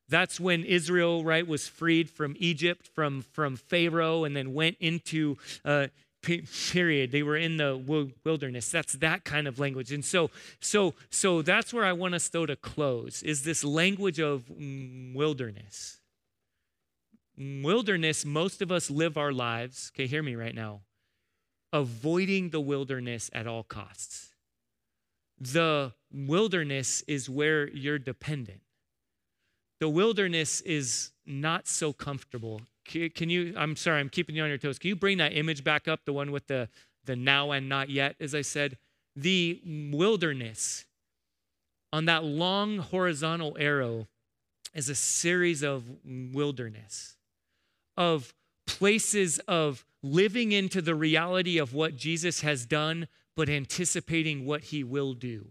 That's 0.09 0.39
when 0.39 0.65
Israel, 0.65 1.23
right, 1.23 1.47
was 1.47 1.67
freed 1.67 2.09
from 2.09 2.35
Egypt, 2.37 2.89
from, 2.93 3.21
from 3.21 3.55
Pharaoh, 3.55 4.25
and 4.25 4.35
then 4.35 4.53
went 4.53 4.75
into 4.79 5.37
uh, 5.63 5.87
period. 6.21 7.11
They 7.11 7.23
were 7.23 7.37
in 7.37 7.57
the 7.57 8.13
wilderness. 8.23 8.69
That's 8.69 8.93
that 8.93 9.23
kind 9.23 9.47
of 9.47 9.59
language. 9.59 9.91
And 9.91 10.03
so, 10.03 10.29
so, 10.59 10.93
so 11.09 11.41
that's 11.41 11.73
where 11.73 11.85
I 11.85 11.93
want 11.93 12.13
us 12.13 12.29
though 12.29 12.45
to 12.45 12.55
close 12.55 13.23
is 13.23 13.43
this 13.43 13.63
language 13.63 14.19
of 14.19 14.43
wilderness. 14.49 15.99
Wilderness, 17.37 18.25
most 18.25 18.61
of 18.61 18.71
us 18.71 18.91
live 18.91 19.17
our 19.17 19.31
lives, 19.31 19.91
okay, 19.95 20.05
hear 20.05 20.21
me 20.21 20.35
right 20.35 20.53
now, 20.53 20.81
avoiding 21.73 22.49
the 22.49 22.59
wilderness 22.59 23.29
at 23.33 23.47
all 23.47 23.63
costs. 23.63 24.30
The 25.41 25.93
wilderness 26.13 27.03
is 27.07 27.27
where 27.27 27.67
you're 27.69 27.97
dependent. 27.97 28.61
The 29.79 29.89
wilderness 29.89 30.61
is 30.61 31.09
not 31.25 31.67
so 31.67 31.93
comfortable. 31.93 32.61
Can 32.85 33.29
you, 33.31 33.55
I'm 33.57 33.75
sorry, 33.75 33.99
I'm 33.99 34.09
keeping 34.09 34.35
you 34.35 34.43
on 34.43 34.49
your 34.49 34.59
toes. 34.59 34.77
Can 34.77 34.89
you 34.89 34.95
bring 34.95 35.17
that 35.17 35.35
image 35.35 35.63
back 35.63 35.87
up, 35.87 36.01
the 36.05 36.13
one 36.13 36.31
with 36.31 36.45
the, 36.45 36.69
the 37.05 37.15
now 37.15 37.51
and 37.51 37.67
not 37.67 37.89
yet, 37.89 38.15
as 38.19 38.35
I 38.35 38.41
said? 38.41 38.77
The 39.15 39.59
wilderness 39.65 40.85
on 41.91 42.05
that 42.05 42.23
long 42.23 42.77
horizontal 42.77 43.57
arrow 43.59 44.07
is 44.75 44.89
a 44.89 44.95
series 44.95 45.63
of 45.63 45.83
wilderness, 46.05 47.17
of 47.97 48.35
places 48.67 49.39
of 49.47 49.85
living 50.03 50.51
into 50.51 50.81
the 50.81 50.95
reality 50.95 51.57
of 51.57 51.73
what 51.73 51.95
Jesus 51.95 52.41
has 52.41 52.65
done, 52.65 53.07
but 53.35 53.49
anticipating 53.49 54.45
what 54.45 54.65
he 54.65 54.83
will 54.83 55.13
do. 55.13 55.47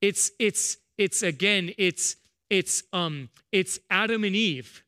It's 0.00 0.30
it's 0.38 0.76
it's 0.98 1.22
again 1.22 1.72
it's 1.78 2.16
it's 2.50 2.82
um 2.92 3.30
it's 3.52 3.78
Adam 3.90 4.24
and 4.24 4.36
Eve 4.36 4.84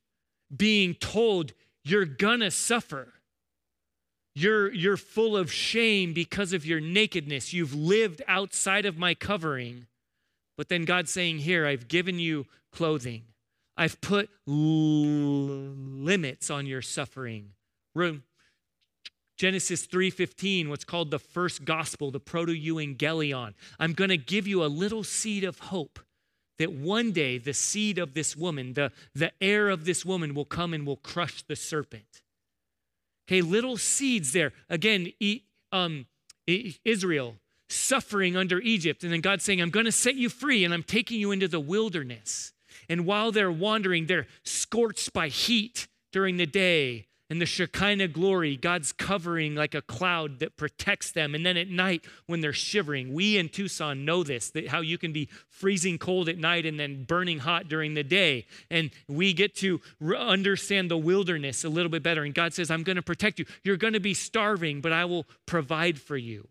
being 0.55 0.95
told 0.95 1.53
you're 1.85 2.05
gonna 2.05 2.51
suffer. 2.51 3.12
You're 4.35 4.73
you're 4.73 4.98
full 4.98 5.37
of 5.37 5.50
shame 5.50 6.13
because 6.13 6.53
of 6.53 6.67
your 6.67 6.81
nakedness. 6.81 7.53
You've 7.53 7.75
lived 7.75 8.23
outside 8.29 8.85
of 8.85 8.98
my 8.98 9.15
covering. 9.15 9.87
But 10.59 10.69
then 10.69 10.85
God 10.85 11.09
saying, 11.09 11.40
"Here, 11.40 11.67
I've 11.67 11.88
given 11.88 12.19
you 12.19 12.46
clothing. 12.73 13.25
I've 13.77 14.00
put 14.00 14.29
l- 14.46 14.55
limits 14.55 16.50
on 16.50 16.67
your 16.67 16.83
suffering." 16.83 17.53
Room 17.94 18.25
Genesis 19.37 19.87
3:15, 19.87 20.69
what's 20.69 20.85
called 20.85 21.11
the 21.11 21.19
first 21.19 21.65
gospel, 21.65 22.11
the 22.11 22.21
proto-evangelium. 22.21 23.55
I'm 23.79 23.93
going 23.93 24.11
to 24.11 24.17
give 24.17 24.47
you 24.47 24.65
a 24.65 24.67
little 24.67 25.05
seed 25.05 25.45
of 25.45 25.59
hope 25.59 26.01
that 26.59 26.73
one 26.73 27.13
day 27.13 27.37
the 27.37 27.53
seed 27.53 27.99
of 27.99 28.15
this 28.15 28.35
woman, 28.35 28.73
the, 28.73 28.93
the 29.15 29.33
heir 29.41 29.69
of 29.69 29.85
this 29.85 30.05
woman 30.05 30.35
will 30.35 30.47
come 30.47 30.73
and 30.73 30.87
will 30.87 30.97
crush 30.97 31.43
the 31.43 31.57
serpent. 31.57 32.23
Okay, 33.29 33.43
little 33.43 33.77
seeds 33.77 34.33
there. 34.33 34.53
Again, 34.71 35.13
um, 35.71 36.07
Israel, 36.47 37.37
suffering 37.69 38.37
under 38.37 38.61
Egypt. 38.61 39.03
And 39.05 39.13
then 39.13 39.21
God 39.21 39.43
saying, 39.43 39.61
I'm 39.61 39.71
going 39.71 39.87
to 39.87 39.93
set 39.93 40.15
you 40.15 40.29
free 40.29 40.65
and 40.65 40.73
I'm 40.73 40.85
taking 40.85 41.21
you 41.21 41.33
into 41.33 41.49
the 41.49 41.61
wilderness. 41.61 42.53
And 42.89 43.05
while 43.05 43.33
they're 43.33 43.51
wandering, 43.51 44.07
they're 44.07 44.29
scorched 44.45 45.13
by 45.13 45.29
heat 45.29 45.89
during 46.13 46.37
the 46.37 46.47
day 46.47 47.07
and 47.29 47.40
the 47.40 47.46
Shekinah 47.46 48.08
glory, 48.08 48.56
God's 48.56 48.92
covering 48.92 49.56
like 49.56 49.74
a 49.74 49.83
cloud 49.83 50.38
that 50.38 50.56
protects 50.56 51.10
them. 51.10 51.35
And 51.35 51.44
then 51.44 51.56
at 51.56 51.68
night, 51.68 52.04
when 52.27 52.40
they're 52.40 52.52
shivering, 52.52 53.12
we 53.12 53.37
in 53.37 53.48
Tucson 53.48 54.04
know 54.04 54.22
this 54.22 54.50
that 54.50 54.68
how 54.68 54.81
you 54.81 54.96
can 54.96 55.12
be 55.12 55.29
freezing 55.48 55.98
cold 55.98 56.29
at 56.29 56.38
night 56.38 56.66
and 56.66 56.79
then 56.79 57.02
burning 57.02 57.40
hot 57.40 57.68
during 57.68 57.94
the 57.94 58.04
day. 58.04 58.46
And 58.70 58.90
we 59.08 59.33
get 59.33 59.56
to 59.56 59.81
understand 60.16 60.90
the 60.90 60.96
wilderness 60.96 61.64
a 61.64 61.68
little 61.68 61.90
bit 61.90 62.04
better. 62.04 62.22
And 62.22 62.33
God 62.33 62.54
says, 62.54 62.70
I'm 62.70 62.85
going 62.85 62.96
to 62.96 63.02
protect 63.02 63.40
you. 63.40 63.46
You're 63.64 63.77
going 63.77 63.94
to 63.94 64.00
be 64.00 64.14
starving, 64.14 64.81
but 64.81 64.92
I 64.92 65.04
will 65.04 65.27
provide 65.46 65.98
for 66.00 66.16
you 66.16 66.46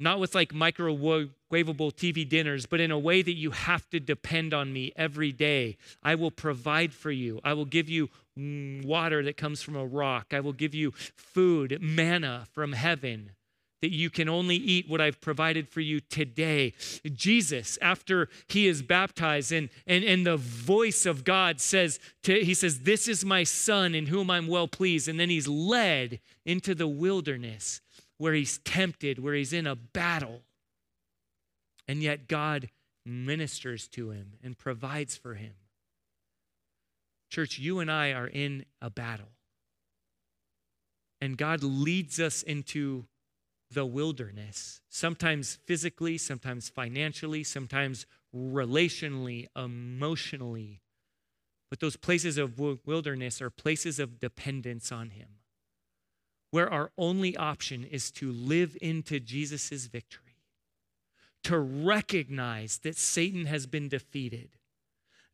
not 0.00 0.18
with 0.18 0.34
like 0.34 0.52
microwavable 0.52 1.30
TV 1.50 2.28
dinners, 2.28 2.66
but 2.66 2.80
in 2.80 2.90
a 2.90 2.98
way 2.98 3.22
that 3.22 3.34
you 3.34 3.52
have 3.52 3.88
to 3.90 4.00
depend 4.00 4.52
on 4.52 4.72
me 4.72 4.92
every 4.96 5.32
day. 5.32 5.76
I 6.02 6.16
will 6.16 6.30
provide 6.30 6.92
for 6.92 7.10
you. 7.10 7.40
I 7.44 7.54
will 7.54 7.64
give 7.64 7.88
you 7.88 8.10
Mm, 8.38 8.84
water 8.84 9.22
that 9.22 9.36
comes 9.36 9.62
from 9.62 9.76
a 9.76 9.86
rock. 9.86 10.32
I 10.32 10.40
will 10.40 10.52
give 10.52 10.74
you 10.74 10.92
food, 11.16 11.78
manna 11.80 12.46
from 12.52 12.72
heaven. 12.72 13.32
That 13.80 13.92
you 13.92 14.08
can 14.08 14.30
only 14.30 14.56
eat 14.56 14.88
what 14.88 15.02
I've 15.02 15.20
provided 15.20 15.68
for 15.68 15.80
you 15.80 16.00
today. 16.00 16.72
Jesus, 17.12 17.78
after 17.82 18.30
he 18.48 18.66
is 18.66 18.80
baptized, 18.82 19.52
and, 19.52 19.68
and, 19.86 20.02
and 20.02 20.26
the 20.26 20.38
voice 20.38 21.04
of 21.04 21.22
God 21.22 21.60
says, 21.60 22.00
to, 22.22 22.42
He 22.42 22.54
says, 22.54 22.80
This 22.80 23.08
is 23.08 23.26
my 23.26 23.44
son 23.44 23.94
in 23.94 24.06
whom 24.06 24.30
I'm 24.30 24.46
well 24.46 24.68
pleased. 24.68 25.06
And 25.06 25.20
then 25.20 25.28
he's 25.28 25.46
led 25.46 26.20
into 26.46 26.74
the 26.74 26.88
wilderness 26.88 27.82
where 28.16 28.32
he's 28.32 28.58
tempted, 28.58 29.18
where 29.18 29.34
he's 29.34 29.52
in 29.52 29.66
a 29.66 29.76
battle. 29.76 30.42
And 31.86 32.02
yet 32.02 32.26
God 32.26 32.70
ministers 33.04 33.86
to 33.88 34.10
him 34.10 34.32
and 34.42 34.56
provides 34.56 35.16
for 35.16 35.34
him. 35.34 35.52
Church, 37.34 37.58
you 37.58 37.80
and 37.80 37.90
I 37.90 38.12
are 38.12 38.28
in 38.28 38.64
a 38.80 38.90
battle. 38.90 39.32
And 41.20 41.36
God 41.36 41.64
leads 41.64 42.20
us 42.20 42.44
into 42.44 43.06
the 43.70 43.84
wilderness, 43.84 44.80
sometimes 44.88 45.58
physically, 45.64 46.16
sometimes 46.16 46.68
financially, 46.68 47.42
sometimes 47.42 48.06
relationally, 48.32 49.48
emotionally. 49.56 50.80
But 51.70 51.80
those 51.80 51.96
places 51.96 52.38
of 52.38 52.56
wilderness 52.58 53.42
are 53.42 53.50
places 53.50 53.98
of 53.98 54.20
dependence 54.20 54.92
on 54.92 55.10
Him 55.10 55.28
where 56.54 56.72
our 56.72 56.92
only 56.96 57.36
option 57.36 57.82
is 57.82 58.12
to 58.12 58.30
live 58.30 58.76
into 58.80 59.18
Jesus' 59.18 59.86
victory, 59.86 60.36
to 61.42 61.58
recognize 61.58 62.78
that 62.84 62.96
Satan 62.96 63.46
has 63.46 63.66
been 63.66 63.88
defeated. 63.88 64.50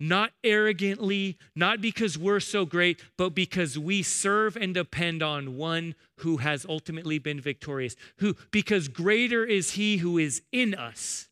Not 0.03 0.33
arrogantly, 0.43 1.37
not 1.55 1.83
because 1.83 2.17
we're 2.17 2.41
so 2.41 2.65
great, 2.65 3.05
but 3.19 3.35
because 3.35 3.79
we 3.79 4.03
serve 4.03 4.57
and 4.57 4.73
depend 4.73 5.23
on 5.23 5.59
one 5.59 5.95
who 6.21 6.39
has 6.39 6.65
ultimately 6.67 7.19
been 7.19 7.39
victorious. 7.39 7.97
Who, 8.17 8.35
because 8.51 8.89
greater 8.89 9.45
is 9.45 9.73
he 9.73 9.99
who 9.99 10.17
is 10.17 10.41
in 10.53 10.75
us, 10.75 11.29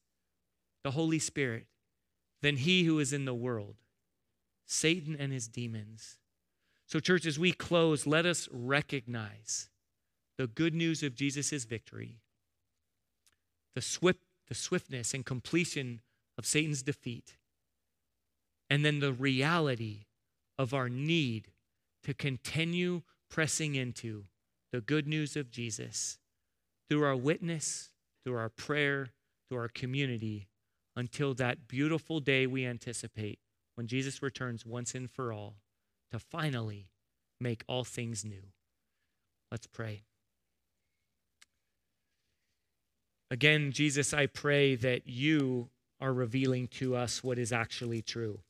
the 0.84 0.90
Holy 0.90 1.18
Spirit, 1.18 1.66
than 2.42 2.58
he 2.58 2.84
who 2.84 2.98
is 2.98 3.14
in 3.14 3.24
the 3.24 3.34
world, 3.34 3.76
Satan 4.66 5.16
and 5.18 5.32
his 5.32 5.48
demons. 5.48 6.18
So, 6.86 7.00
church, 7.00 7.24
as 7.24 7.38
we 7.38 7.52
close, 7.52 8.06
let 8.06 8.26
us 8.26 8.50
recognize 8.52 9.70
the 10.36 10.46
good 10.46 10.74
news 10.74 11.02
of 11.02 11.14
Jesus' 11.14 11.64
victory, 11.64 12.20
the, 13.74 13.80
swift, 13.80 14.20
the 14.48 14.54
swiftness 14.54 15.14
and 15.14 15.24
completion 15.24 16.02
of 16.36 16.44
Satan's 16.44 16.82
defeat, 16.82 17.37
and 18.70 18.84
then 18.84 19.00
the 19.00 19.12
reality 19.12 20.06
of 20.58 20.74
our 20.74 20.88
need 20.88 21.48
to 22.02 22.14
continue 22.14 23.02
pressing 23.30 23.74
into 23.74 24.24
the 24.72 24.80
good 24.80 25.06
news 25.06 25.36
of 25.36 25.50
Jesus 25.50 26.18
through 26.88 27.04
our 27.04 27.16
witness, 27.16 27.90
through 28.24 28.36
our 28.36 28.48
prayer, 28.48 29.10
through 29.48 29.58
our 29.58 29.68
community, 29.68 30.48
until 30.96 31.34
that 31.34 31.68
beautiful 31.68 32.20
day 32.20 32.46
we 32.46 32.66
anticipate 32.66 33.38
when 33.76 33.86
Jesus 33.86 34.22
returns 34.22 34.66
once 34.66 34.94
and 34.94 35.10
for 35.10 35.32
all 35.32 35.56
to 36.10 36.18
finally 36.18 36.88
make 37.40 37.62
all 37.68 37.84
things 37.84 38.24
new. 38.24 38.42
Let's 39.50 39.66
pray. 39.66 40.02
Again, 43.30 43.72
Jesus, 43.72 44.12
I 44.12 44.26
pray 44.26 44.74
that 44.74 45.06
you 45.06 45.68
are 46.00 46.12
revealing 46.12 46.66
to 46.68 46.96
us 46.96 47.22
what 47.22 47.38
is 47.38 47.52
actually 47.52 48.02
true. 48.02 48.40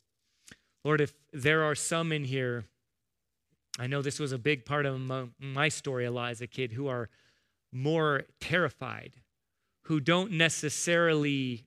Lord, 0.88 1.02
if 1.02 1.12
there 1.34 1.64
are 1.64 1.74
some 1.74 2.12
in 2.12 2.24
here, 2.24 2.64
I 3.78 3.86
know 3.88 4.00
this 4.00 4.18
was 4.18 4.32
a 4.32 4.38
big 4.38 4.64
part 4.64 4.86
of 4.86 4.98
my 5.38 5.68
story 5.68 6.06
as 6.06 6.40
a 6.40 6.46
kid, 6.46 6.72
who 6.72 6.88
are 6.88 7.10
more 7.70 8.22
terrified, 8.40 9.12
who 9.82 10.00
don't 10.00 10.32
necessarily 10.32 11.66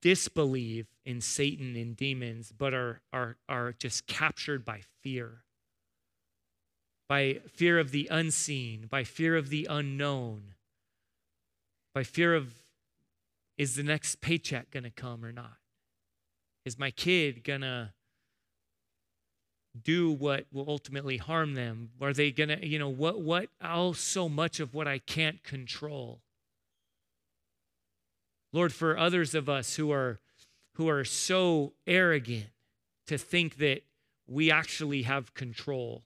disbelieve 0.00 0.86
in 1.04 1.20
Satan 1.20 1.76
and 1.76 1.94
demons, 1.94 2.50
but 2.50 2.72
are, 2.72 3.02
are, 3.12 3.36
are 3.46 3.74
just 3.78 4.06
captured 4.06 4.64
by 4.64 4.80
fear. 5.02 5.42
By 7.06 7.40
fear 7.52 7.78
of 7.78 7.90
the 7.90 8.08
unseen, 8.10 8.86
by 8.88 9.04
fear 9.04 9.36
of 9.36 9.50
the 9.50 9.66
unknown, 9.68 10.54
by 11.94 12.04
fear 12.04 12.34
of 12.34 12.54
is 13.58 13.76
the 13.76 13.82
next 13.82 14.22
paycheck 14.22 14.70
going 14.70 14.84
to 14.84 14.90
come 14.90 15.26
or 15.26 15.30
not? 15.30 15.58
Is 16.64 16.78
my 16.78 16.90
kid 16.90 17.44
going 17.44 17.60
to 17.60 17.92
do 19.80 20.10
what 20.10 20.46
will 20.52 20.68
ultimately 20.68 21.16
harm 21.16 21.54
them? 21.54 21.90
Are 22.00 22.12
they 22.12 22.30
going 22.30 22.48
to, 22.48 22.66
you 22.66 22.78
know, 22.78 22.88
what, 22.88 23.20
what, 23.20 23.48
oh, 23.62 23.92
so 23.92 24.28
much 24.28 24.60
of 24.60 24.74
what 24.74 24.86
I 24.86 24.98
can't 24.98 25.42
control? 25.42 26.20
Lord, 28.52 28.72
for 28.72 28.96
others 28.96 29.34
of 29.34 29.48
us 29.48 29.74
who 29.74 29.90
are, 29.90 30.20
who 30.74 30.88
are 30.88 31.04
so 31.04 31.72
arrogant 31.86 32.46
to 33.08 33.18
think 33.18 33.56
that 33.56 33.82
we 34.28 34.50
actually 34.50 35.02
have 35.02 35.34
control. 35.34 36.02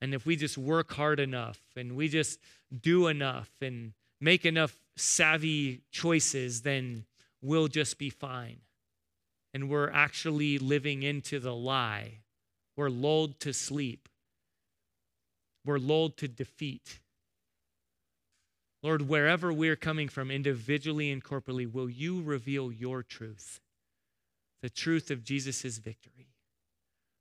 And 0.00 0.14
if 0.14 0.26
we 0.26 0.36
just 0.36 0.56
work 0.58 0.92
hard 0.92 1.20
enough 1.20 1.60
and 1.76 1.96
we 1.96 2.08
just 2.08 2.38
do 2.80 3.06
enough 3.08 3.50
and 3.60 3.92
make 4.20 4.44
enough 4.44 4.74
savvy 4.96 5.82
choices, 5.90 6.62
then 6.62 7.04
we'll 7.42 7.68
just 7.68 7.98
be 7.98 8.10
fine. 8.10 8.56
And 9.56 9.70
we're 9.70 9.88
actually 9.88 10.58
living 10.58 11.02
into 11.02 11.40
the 11.40 11.54
lie. 11.54 12.18
We're 12.76 12.90
lulled 12.90 13.40
to 13.40 13.54
sleep. 13.54 14.06
We're 15.64 15.78
lulled 15.78 16.18
to 16.18 16.28
defeat. 16.28 17.00
Lord, 18.82 19.08
wherever 19.08 19.50
we're 19.50 19.74
coming 19.74 20.10
from, 20.10 20.30
individually 20.30 21.10
and 21.10 21.24
corporately, 21.24 21.72
will 21.72 21.88
you 21.88 22.20
reveal 22.20 22.70
your 22.70 23.02
truth? 23.02 23.62
The 24.60 24.68
truth 24.68 25.10
of 25.10 25.24
Jesus' 25.24 25.78
victory, 25.78 26.34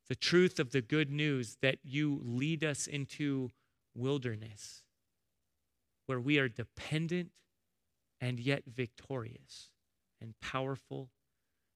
the 0.10 0.16
truth 0.16 0.60
of 0.60 0.72
the 0.72 0.82
good 0.82 1.10
news 1.10 1.56
that 1.62 1.78
you 1.86 2.20
lead 2.22 2.66
us 2.66 2.86
into 2.86 3.50
wilderness 3.96 4.82
where 6.06 6.20
we 6.20 6.38
are 6.38 6.50
dependent 6.50 7.30
and 8.20 8.42
yet 8.42 8.64
victorious 8.68 9.70
and 10.20 10.38
powerful. 10.42 11.12